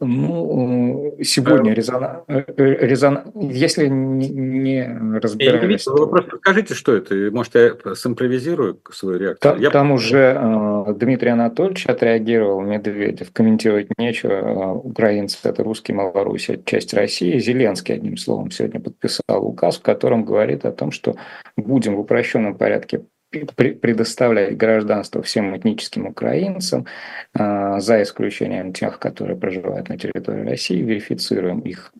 [0.00, 3.20] Ну, сегодня резонанс, э, э, резон...
[3.34, 5.86] если не, не разбираюсь...
[5.86, 9.52] Вы просто скажите, что это, может, я симпровизирую свою реакцию?
[9.52, 9.70] Там, я...
[9.70, 16.94] там уже э, Дмитрий Анатольевич отреагировал, Медведев, комментировать нечего, э, украинцы– это русские, Малоруссия– часть
[16.94, 17.38] России.
[17.38, 21.16] Зеленский, одним словом, сегодня подписал указ, в котором говорит о том, что
[21.56, 26.86] будем в упрощенном порядке предоставлять гражданство всем этническим украинцам,
[27.32, 31.92] а, за исключением тех, которые проживают на территории России, верифицируем их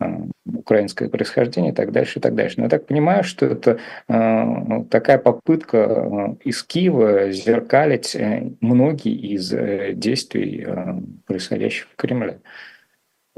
[0.00, 2.56] а, украинское происхождение и так дальше, и так дальше.
[2.58, 3.78] Но я так понимаю, что это
[4.08, 10.66] а, такая попытка из Киева зеркалить э, многие из э, действий,
[11.26, 12.40] происходящих в Кремле.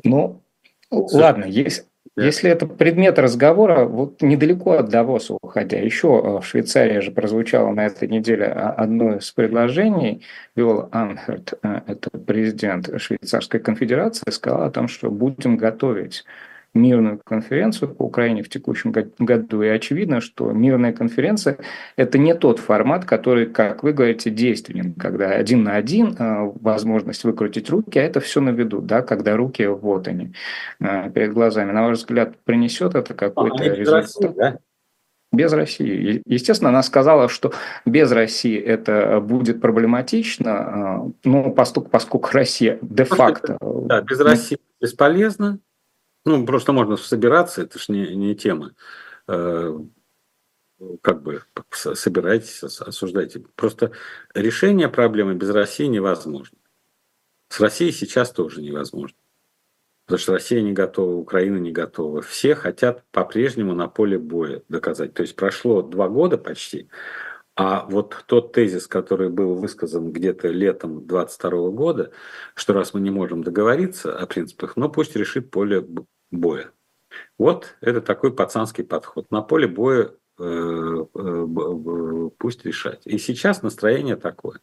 [0.02, 0.42] Ну,
[0.90, 1.86] ладно, есть
[2.16, 7.72] если это предмет разговора, вот недалеко от Давоса уходя, еще э, в Швейцарии же прозвучало
[7.72, 10.22] на этой неделе одно из предложений,
[10.54, 16.24] Виол Анхерт, э, это президент Швейцарской конфедерации, сказал о том, что будем готовить
[16.74, 19.62] мирную конференцию по Украине в текущем году.
[19.62, 21.58] И очевидно, что мирная конференция–
[21.96, 27.24] это не тот формат, который, как вы говорите, действенен, когда один на один а, возможность
[27.24, 30.32] выкрутить руки, а это все на виду, да, когда руки вот они
[30.80, 31.70] а, перед глазами.
[31.70, 34.02] На ваш взгляд, принесет это какой-то а, результат?
[34.02, 34.58] России, да?
[35.32, 36.22] Без России.
[36.26, 37.52] Естественно, она сказала, что
[37.84, 43.58] без России это будет проблематично, а, ну, поскольку, поскольку Россия де-факто...
[43.84, 45.58] Да, без России бесполезно,
[46.24, 48.74] ну, просто можно собираться, это же не, не тема.
[49.28, 49.78] Э,
[51.02, 53.40] как бы собирайтесь, осуждайте.
[53.54, 53.92] Просто
[54.34, 56.58] решение проблемы без России невозможно.
[57.48, 59.16] С Россией сейчас тоже невозможно.
[60.06, 62.20] Потому что Россия не готова, Украина не готова.
[62.20, 65.14] Все хотят по-прежнему на поле боя доказать.
[65.14, 66.90] То есть прошло два года почти,
[67.56, 72.10] а вот тот тезис, который был высказан где-то летом 22 года,
[72.54, 75.86] что раз мы не можем договориться о принципах, ну пусть решит поле
[76.38, 76.70] боя.
[77.38, 79.30] Вот это такой пацанский подход.
[79.30, 80.42] На поле боя э,
[81.14, 83.02] э, пусть решать.
[83.06, 84.60] И сейчас настроение такое.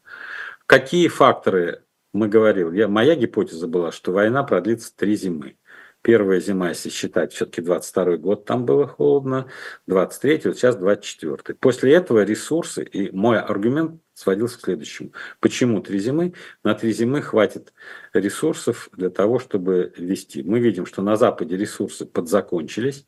[0.65, 2.77] Какие факторы мы говорили?
[2.77, 5.57] Я, моя гипотеза была, что война продлится три зимы.
[6.01, 9.47] Первая зима, если считать, все-таки 22 год там было холодно,
[9.85, 15.11] 23 вот сейчас 24 После этого ресурсы, и мой аргумент сводился к следующему.
[15.39, 16.33] Почему три зимы?
[16.63, 17.73] На три зимы хватит
[18.13, 20.43] ресурсов для того, чтобы вести.
[20.43, 23.07] Мы видим, что на Западе ресурсы подзакончились.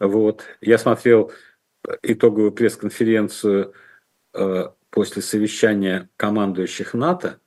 [0.00, 0.44] Вот.
[0.60, 1.32] Я смотрел
[2.02, 3.74] итоговую пресс-конференцию
[4.32, 7.38] э, после совещания командующих НАТО,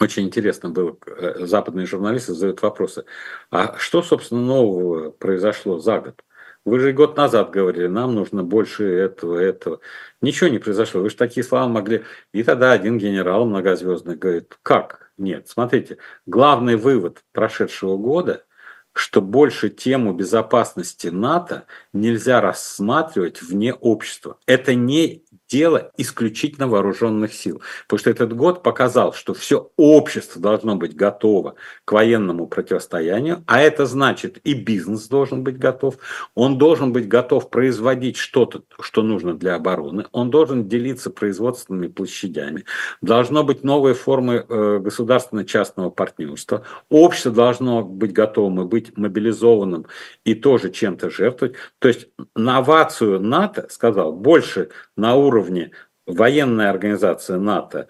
[0.00, 3.04] очень интересно было, э, западные журналисты задают вопросы.
[3.50, 6.24] А что, собственно, нового произошло за год?
[6.66, 9.80] Вы же год назад говорили, нам нужно больше этого, этого.
[10.20, 11.00] Ничего не произошло.
[11.00, 12.04] Вы же такие слова могли...
[12.32, 15.10] И тогда один генерал многозвездный говорит, как?
[15.16, 15.96] Нет, смотрите,
[16.26, 18.44] главный вывод прошедшего года,
[18.92, 24.38] что больше тему безопасности НАТО нельзя рассматривать вне общества.
[24.46, 27.60] Это не дело исключительно вооруженных сил.
[27.86, 33.60] Потому что этот год показал, что все общество должно быть готово к военному противостоянию, а
[33.60, 35.96] это значит и бизнес должен быть готов,
[36.34, 42.64] он должен быть готов производить что-то, что нужно для обороны, он должен делиться производственными площадями,
[43.02, 49.86] должно быть новые формы э, государственно-частного партнерства, общество должно быть готовым и быть мобилизованным
[50.24, 51.56] и тоже чем-то жертвовать.
[51.80, 54.68] То есть новацию НАТО, сказал, больше
[55.00, 55.72] на уровне
[56.06, 57.88] военная организация НАТО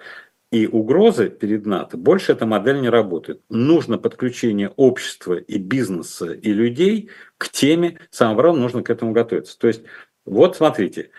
[0.51, 3.43] и угрозы перед НАТО, больше эта модель не работает.
[3.49, 9.59] Нужно подключение общества и бизнеса и людей к теме самообороны, нужно к этому готовиться.
[9.59, 9.83] То есть,
[10.25, 11.11] вот смотрите,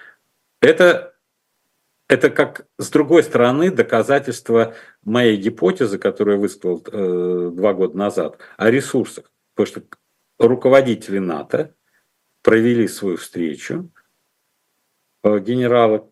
[0.61, 1.15] это,
[2.09, 8.37] это как с другой стороны доказательство моей гипотезы, которую я высказал э, два года назад,
[8.57, 9.31] о ресурсах.
[9.55, 9.97] Потому что
[10.39, 11.73] руководители НАТО
[12.43, 13.91] провели свою встречу,
[15.23, 16.03] генералы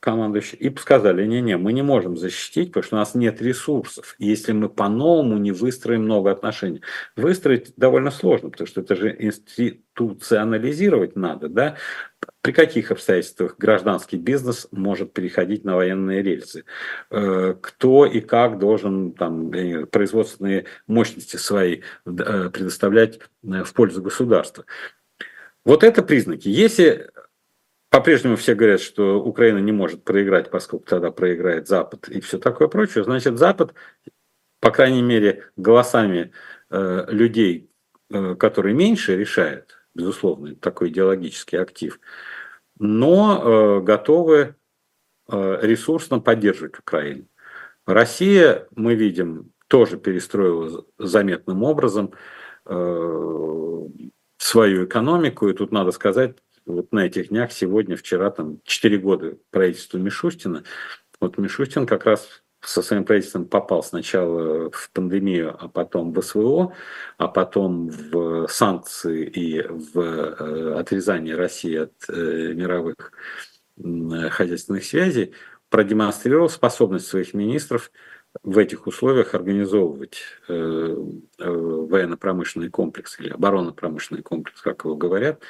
[0.00, 4.14] командующие, и сказали, не-не, мы не можем защитить, потому что у нас нет ресурсов.
[4.18, 6.80] если мы по-новому не выстроим новые отношения.
[7.16, 11.76] Выстроить довольно сложно, потому что это же институционализировать надо, да?
[12.40, 16.64] При каких обстоятельствах гражданский бизнес может переходить на военные рельсы?
[17.10, 19.50] Э, кто и как должен там,
[19.90, 24.64] производственные мощности свои э, предоставлять в пользу государства?
[25.64, 26.48] Вот это признаки.
[26.48, 27.10] Если
[27.96, 32.68] по-прежнему все говорят, что Украина не может проиграть, поскольку тогда проиграет Запад и все такое
[32.68, 33.04] прочее.
[33.04, 33.72] Значит, Запад,
[34.60, 36.30] по крайней мере, голосами
[36.68, 37.70] э, людей,
[38.10, 41.98] э, которые меньше решают, безусловно, такой идеологический актив,
[42.78, 44.56] но э, готовы
[45.30, 47.26] э, ресурсно поддерживать Украину.
[47.86, 52.12] Россия, мы видим, тоже перестроила заметным образом
[52.66, 53.88] э,
[54.36, 55.48] свою экономику.
[55.48, 56.36] И тут надо сказать,
[56.66, 60.64] вот на этих днях, сегодня, вчера, там, 4 года правительству Мишустина,
[61.20, 66.74] вот Мишустин как раз со своим правительством попал сначала в пандемию, а потом в СВО,
[67.16, 73.12] а потом в санкции и в э, отрезание России от э, мировых
[74.30, 75.34] хозяйственных связей,
[75.68, 77.92] продемонстрировал способность своих министров
[78.42, 80.96] в этих условиях организовывать э,
[81.38, 85.42] военно-промышленный комплекс или оборонно-промышленный комплекс, как его говорят.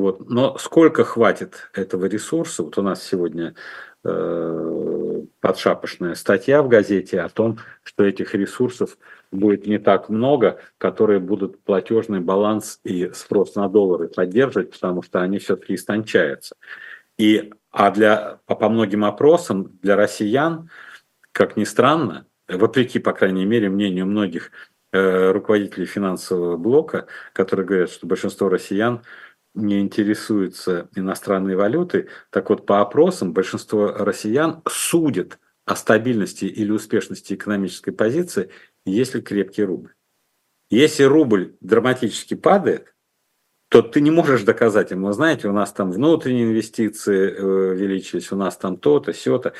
[0.00, 0.28] Вот.
[0.28, 2.62] Но сколько хватит этого ресурса?
[2.62, 3.54] Вот у нас сегодня
[4.02, 8.96] Э, подшапошная статья в газете о том, что этих ресурсов
[9.30, 15.20] будет не так много, которые будут платежный баланс и спрос на доллары поддерживать, потому что
[15.20, 16.56] они все-таки истончаются.
[17.18, 20.70] И, а для, по многим опросам для россиян,
[21.32, 24.50] как ни странно, вопреки, по крайней мере, мнению многих
[24.92, 29.02] э, руководителей финансового блока, которые говорят, что большинство россиян
[29.54, 37.34] не интересуются иностранной валютой, так вот по опросам большинство россиян судят о стабильности или успешности
[37.34, 38.50] экономической позиции,
[38.84, 39.94] если крепкий рубль.
[40.70, 42.94] Если рубль драматически падает,
[43.68, 48.36] то ты не можешь доказать ему, знаете, у нас там внутренние инвестиции э, увеличились, у
[48.36, 49.52] нас там то-то, все-то.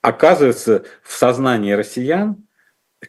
[0.00, 2.46] Оказывается, в сознании россиян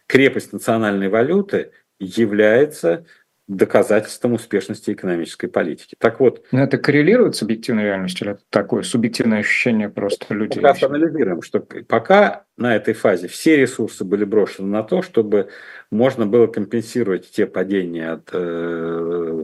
[0.05, 3.05] крепость национальной валюты является
[3.47, 5.95] доказательством успешности экономической политики.
[5.97, 6.45] Так вот...
[6.51, 10.61] Но это коррелирует с объективной реальностью или это такое субъективное ощущение просто людей?
[10.61, 15.49] Мы анализируем, что пока на этой фазе все ресурсы были брошены на то, чтобы
[15.91, 19.43] можно было компенсировать те падения от э,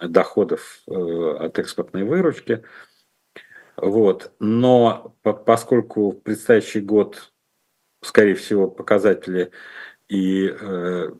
[0.00, 2.62] доходов э, от экспортной выручки.
[3.76, 4.32] Вот.
[4.38, 7.32] Но по, поскольку в предстоящий год,
[8.02, 9.50] скорее всего, показатели
[10.08, 11.10] и э,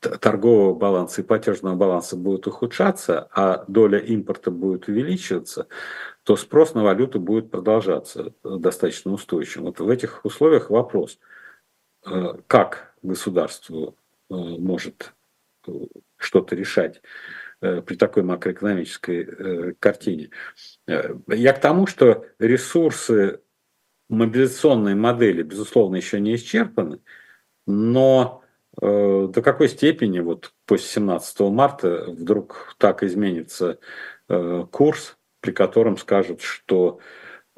[0.00, 5.68] торгового баланса и платежного баланса будет ухудшаться, а доля импорта будет увеличиваться,
[6.24, 9.66] то спрос на валюту будет продолжаться достаточно устойчивым.
[9.66, 11.18] Вот в этих условиях вопрос,
[12.06, 13.94] э, как государство
[14.30, 15.12] э, может
[15.66, 15.72] э,
[16.16, 17.00] что-то решать
[17.60, 20.30] при такой макроэкономической картине.
[20.86, 23.40] Я к тому, что ресурсы
[24.08, 27.00] мобилизационной модели, безусловно, еще не исчерпаны,
[27.66, 28.47] но Э,
[28.80, 33.78] до какой степени вот после 17 марта вдруг так изменится
[34.28, 37.00] э, курс, при котором скажут, что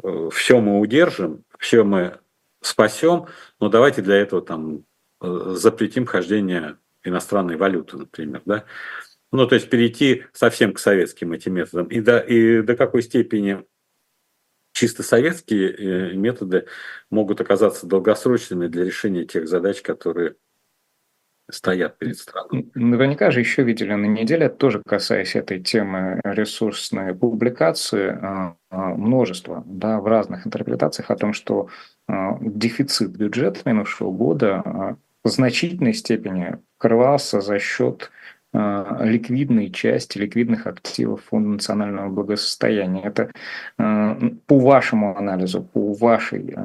[0.02, 2.18] э, все мы удержим, все мы
[2.62, 3.26] спасем,
[3.58, 4.84] но давайте для этого там
[5.22, 8.64] запретим хождение иностранной валюты, например, да?
[9.32, 11.86] Ну, то есть перейти совсем к советским этим методам.
[11.86, 13.64] И до, и до какой степени
[14.72, 16.66] чисто советские методы
[17.10, 20.36] могут оказаться долгосрочными для решения тех задач, которые
[21.50, 22.70] стоят перед страной.
[22.74, 29.62] Наверняка же еще видели на неделе, тоже касаясь этой темы ресурсной публикации, а, а, множество
[29.66, 31.68] да, в разных интерпретациях о том, что
[32.08, 38.10] а, дефицит бюджета минувшего года в значительной степени крывался за счет
[38.52, 43.02] ликвидной части, ликвидных активов Фонда национального благосостояния.
[43.02, 43.30] Это
[43.76, 46.56] по вашему анализу, по вашей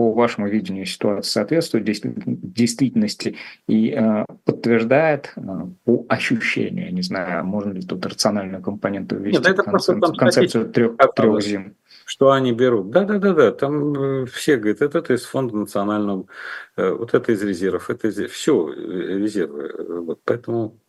[0.00, 3.36] по вашему видению ситуации соответствует действительности
[3.68, 5.40] и э, подтверждает э,
[5.84, 10.70] по ощущению, я не знаю, можно ли тут рациональную компоненту ввести Нет, это концепцию, концепцию
[10.70, 11.74] трех, трех зим.
[12.06, 12.90] Что они берут?
[12.90, 13.52] Да, да, да, да.
[13.52, 16.24] Там э, все говорят, это, это из фонда национального,
[16.76, 20.02] э, вот это из резервов, это из все э, резервы.
[20.06, 20.79] Вот, поэтому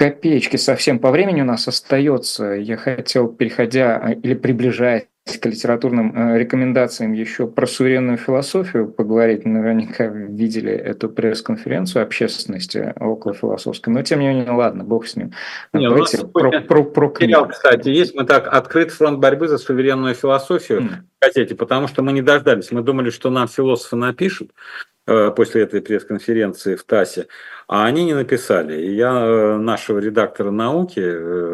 [0.00, 2.52] копеечки совсем по времени у нас остается.
[2.54, 9.44] Я хотел, переходя или приближаясь к литературным э, рекомендациям еще про суверенную философию поговорить.
[9.44, 13.92] Наверняка видели эту пресс-конференцию общественности около философской.
[13.92, 15.32] Но тем не менее, ладно, бог с ним.
[15.74, 17.48] Не, Давайте про, про, про книгу.
[17.48, 20.88] Кстати, есть мы так открыт фронт борьбы за суверенную философию mm.
[20.88, 22.72] в газете, потому что мы не дождались.
[22.72, 24.52] Мы думали, что нам философы напишут
[24.99, 24.99] э,
[25.36, 27.26] после этой пресс-конференции в ТАССе,
[27.66, 28.80] а они не написали.
[28.80, 31.00] И я э, нашего редактора науки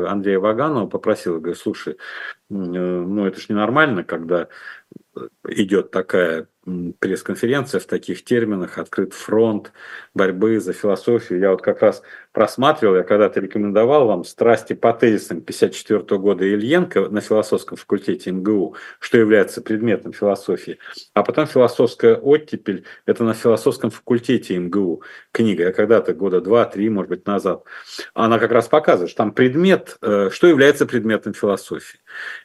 [0.07, 1.97] Андрея Ваганова попросил, говорю, слушай,
[2.49, 4.49] ну это ж ненормально, когда
[5.45, 6.49] идет такая
[6.99, 9.73] пресс-конференция в таких терминах, открыт фронт
[10.15, 11.39] борьбы за философию.
[11.39, 12.03] Я вот как раз
[12.33, 18.75] просматривал, я когда-то рекомендовал вам «Страсти по тезисам» 54 года Ильенко на философском факультете МГУ,
[18.99, 20.79] что является предметом философии.
[21.15, 25.65] А потом «Философская оттепель»– это на философском факультете МГУ книга.
[25.65, 27.63] Я когда-то года два-три, может быть, назад,
[28.13, 32.01] она как раз показывает, что там предмет, э, что является предметом философии.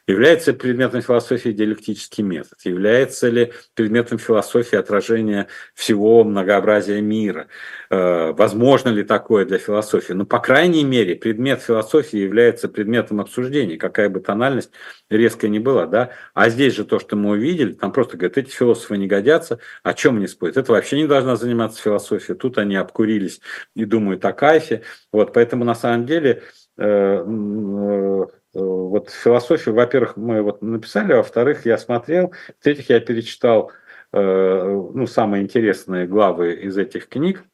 [0.06, 2.61] Является предметом философии диалектический метод?
[2.64, 7.48] Является ли предметом философии отражение всего многообразия мира?
[7.90, 10.12] Э, возможно ли такое для философии?
[10.12, 14.70] Ну, по крайней мере, предмет философии является предметом обсуждения, какая бы тональность
[15.10, 15.86] резкая ни была.
[15.86, 16.10] Да?
[16.34, 19.94] А здесь же то, что мы увидели, там просто говорят, эти философы не годятся, о
[19.94, 20.56] чем они спорят?
[20.56, 22.36] Это вообще не должна заниматься философией.
[22.36, 23.40] Тут они обкурились
[23.74, 24.82] и думают о кайфе.
[25.12, 26.42] Вот, поэтому на самом деле
[26.78, 33.72] э, э, вот философию, во-первых, мы вот написали, а во-вторых, я смотрел, в-третьих, я перечитал
[34.14, 37.46] ну, самые интересные главы из этих книг,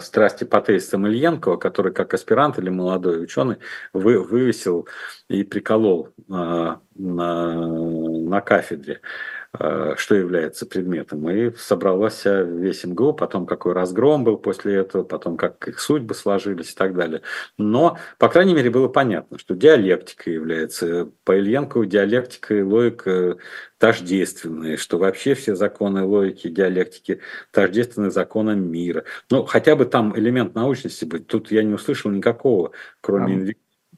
[0.00, 3.56] страсти Патейса Ильенкова, который как аспирант или молодой ученый
[3.92, 4.86] вы, вывесил
[5.28, 9.00] и приколол на, на, на кафедре.
[9.60, 11.28] Э, что является предметом.
[11.28, 16.70] И собралась весь МГУ, потом какой разгром был после этого, потом как их судьбы сложились
[16.70, 17.22] и так далее.
[17.56, 23.38] Но, по крайней мере, было понятно, что диалектика является, по Ильенкову диалектика и логика
[23.78, 29.04] тождественные, что вообще все законы логики, диалектики тождественны законам мира.
[29.28, 31.26] Ну, хотя бы там элемент научности быть.
[31.26, 33.54] Тут я не услышал никакого, кроме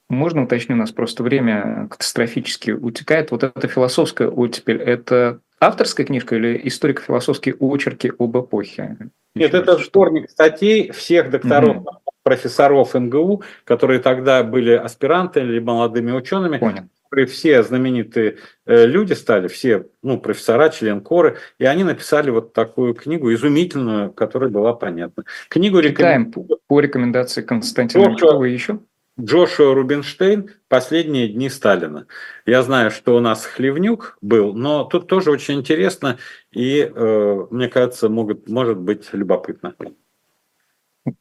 [0.09, 3.31] можно уточню, у нас просто время катастрофически утекает.
[3.31, 8.97] Вот эта философская оттепель, это авторская книжка или историко-философские очерки об эпохе?
[9.35, 11.91] Нет, это сборник статей всех докторов, угу.
[12.23, 16.59] профессоров МГУ, которые тогда были аспирантами или молодыми учеными.
[16.59, 16.89] Понял
[17.27, 18.37] все знаменитые
[18.67, 24.13] э, люди стали, все ну, профессора, член коры, и они написали вот такую книгу изумительную,
[24.13, 25.25] которая была понятна.
[25.49, 26.59] Книгу Читаем рекомен...
[26.67, 28.79] по рекомендации Константина Микова еще.
[29.25, 32.07] Джошуа Рубинштейн «Последние дни Сталина».
[32.47, 36.19] Я знаю, что у нас Хлевнюк был, но тут тоже очень интересно
[36.53, 39.75] и, э, мне кажется, могут, может быть любопытно.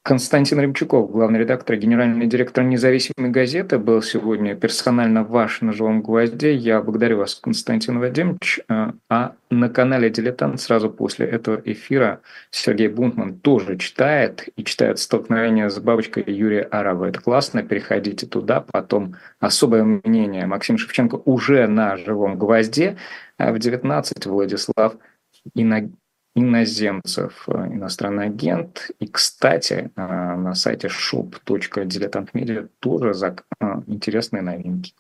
[0.04, 6.54] Константин Ремчуков, главный редактор генеральный директор независимой газеты, был сегодня персонально ваш на живом гвозде.
[6.54, 8.60] Я благодарю вас, Константин Вадимович.
[8.68, 12.20] А, а на канале «Дилетант» сразу после этого эфира
[12.52, 17.06] Сергей Бунтман тоже читает и читает «Столкновение с бабочкой» Юрия Арава.
[17.06, 18.60] Это классно, переходите туда.
[18.60, 22.98] Потом особое мнение Максим Шевченко уже на живом гвозде.
[23.38, 24.98] А в 19 Владислав
[25.56, 25.96] Иногин
[26.40, 28.92] иноземцев, э, иностранный агент.
[29.00, 34.94] И, кстати, э, на сайте shop.diletantmedia тоже э, интересные новинки.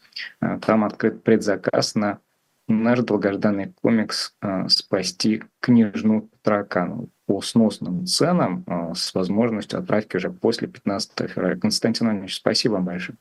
[0.61, 2.19] Там открыт предзаказ на
[2.67, 4.35] наш долгожданный комикс
[4.67, 8.63] «Спасти княжну Таракану» по сносным ценам
[8.95, 11.55] с возможностью отправки уже после 15 февраля.
[11.55, 13.17] Константин Иванович, спасибо вам большое.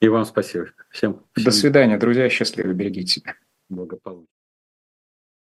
[0.00, 0.66] И вам спасибо.
[0.90, 1.44] Всем, всем.
[1.44, 2.28] До свидания, друзья.
[2.28, 2.72] Счастливо.
[2.72, 3.34] Берегите себя.
[3.68, 4.33] Благополучно.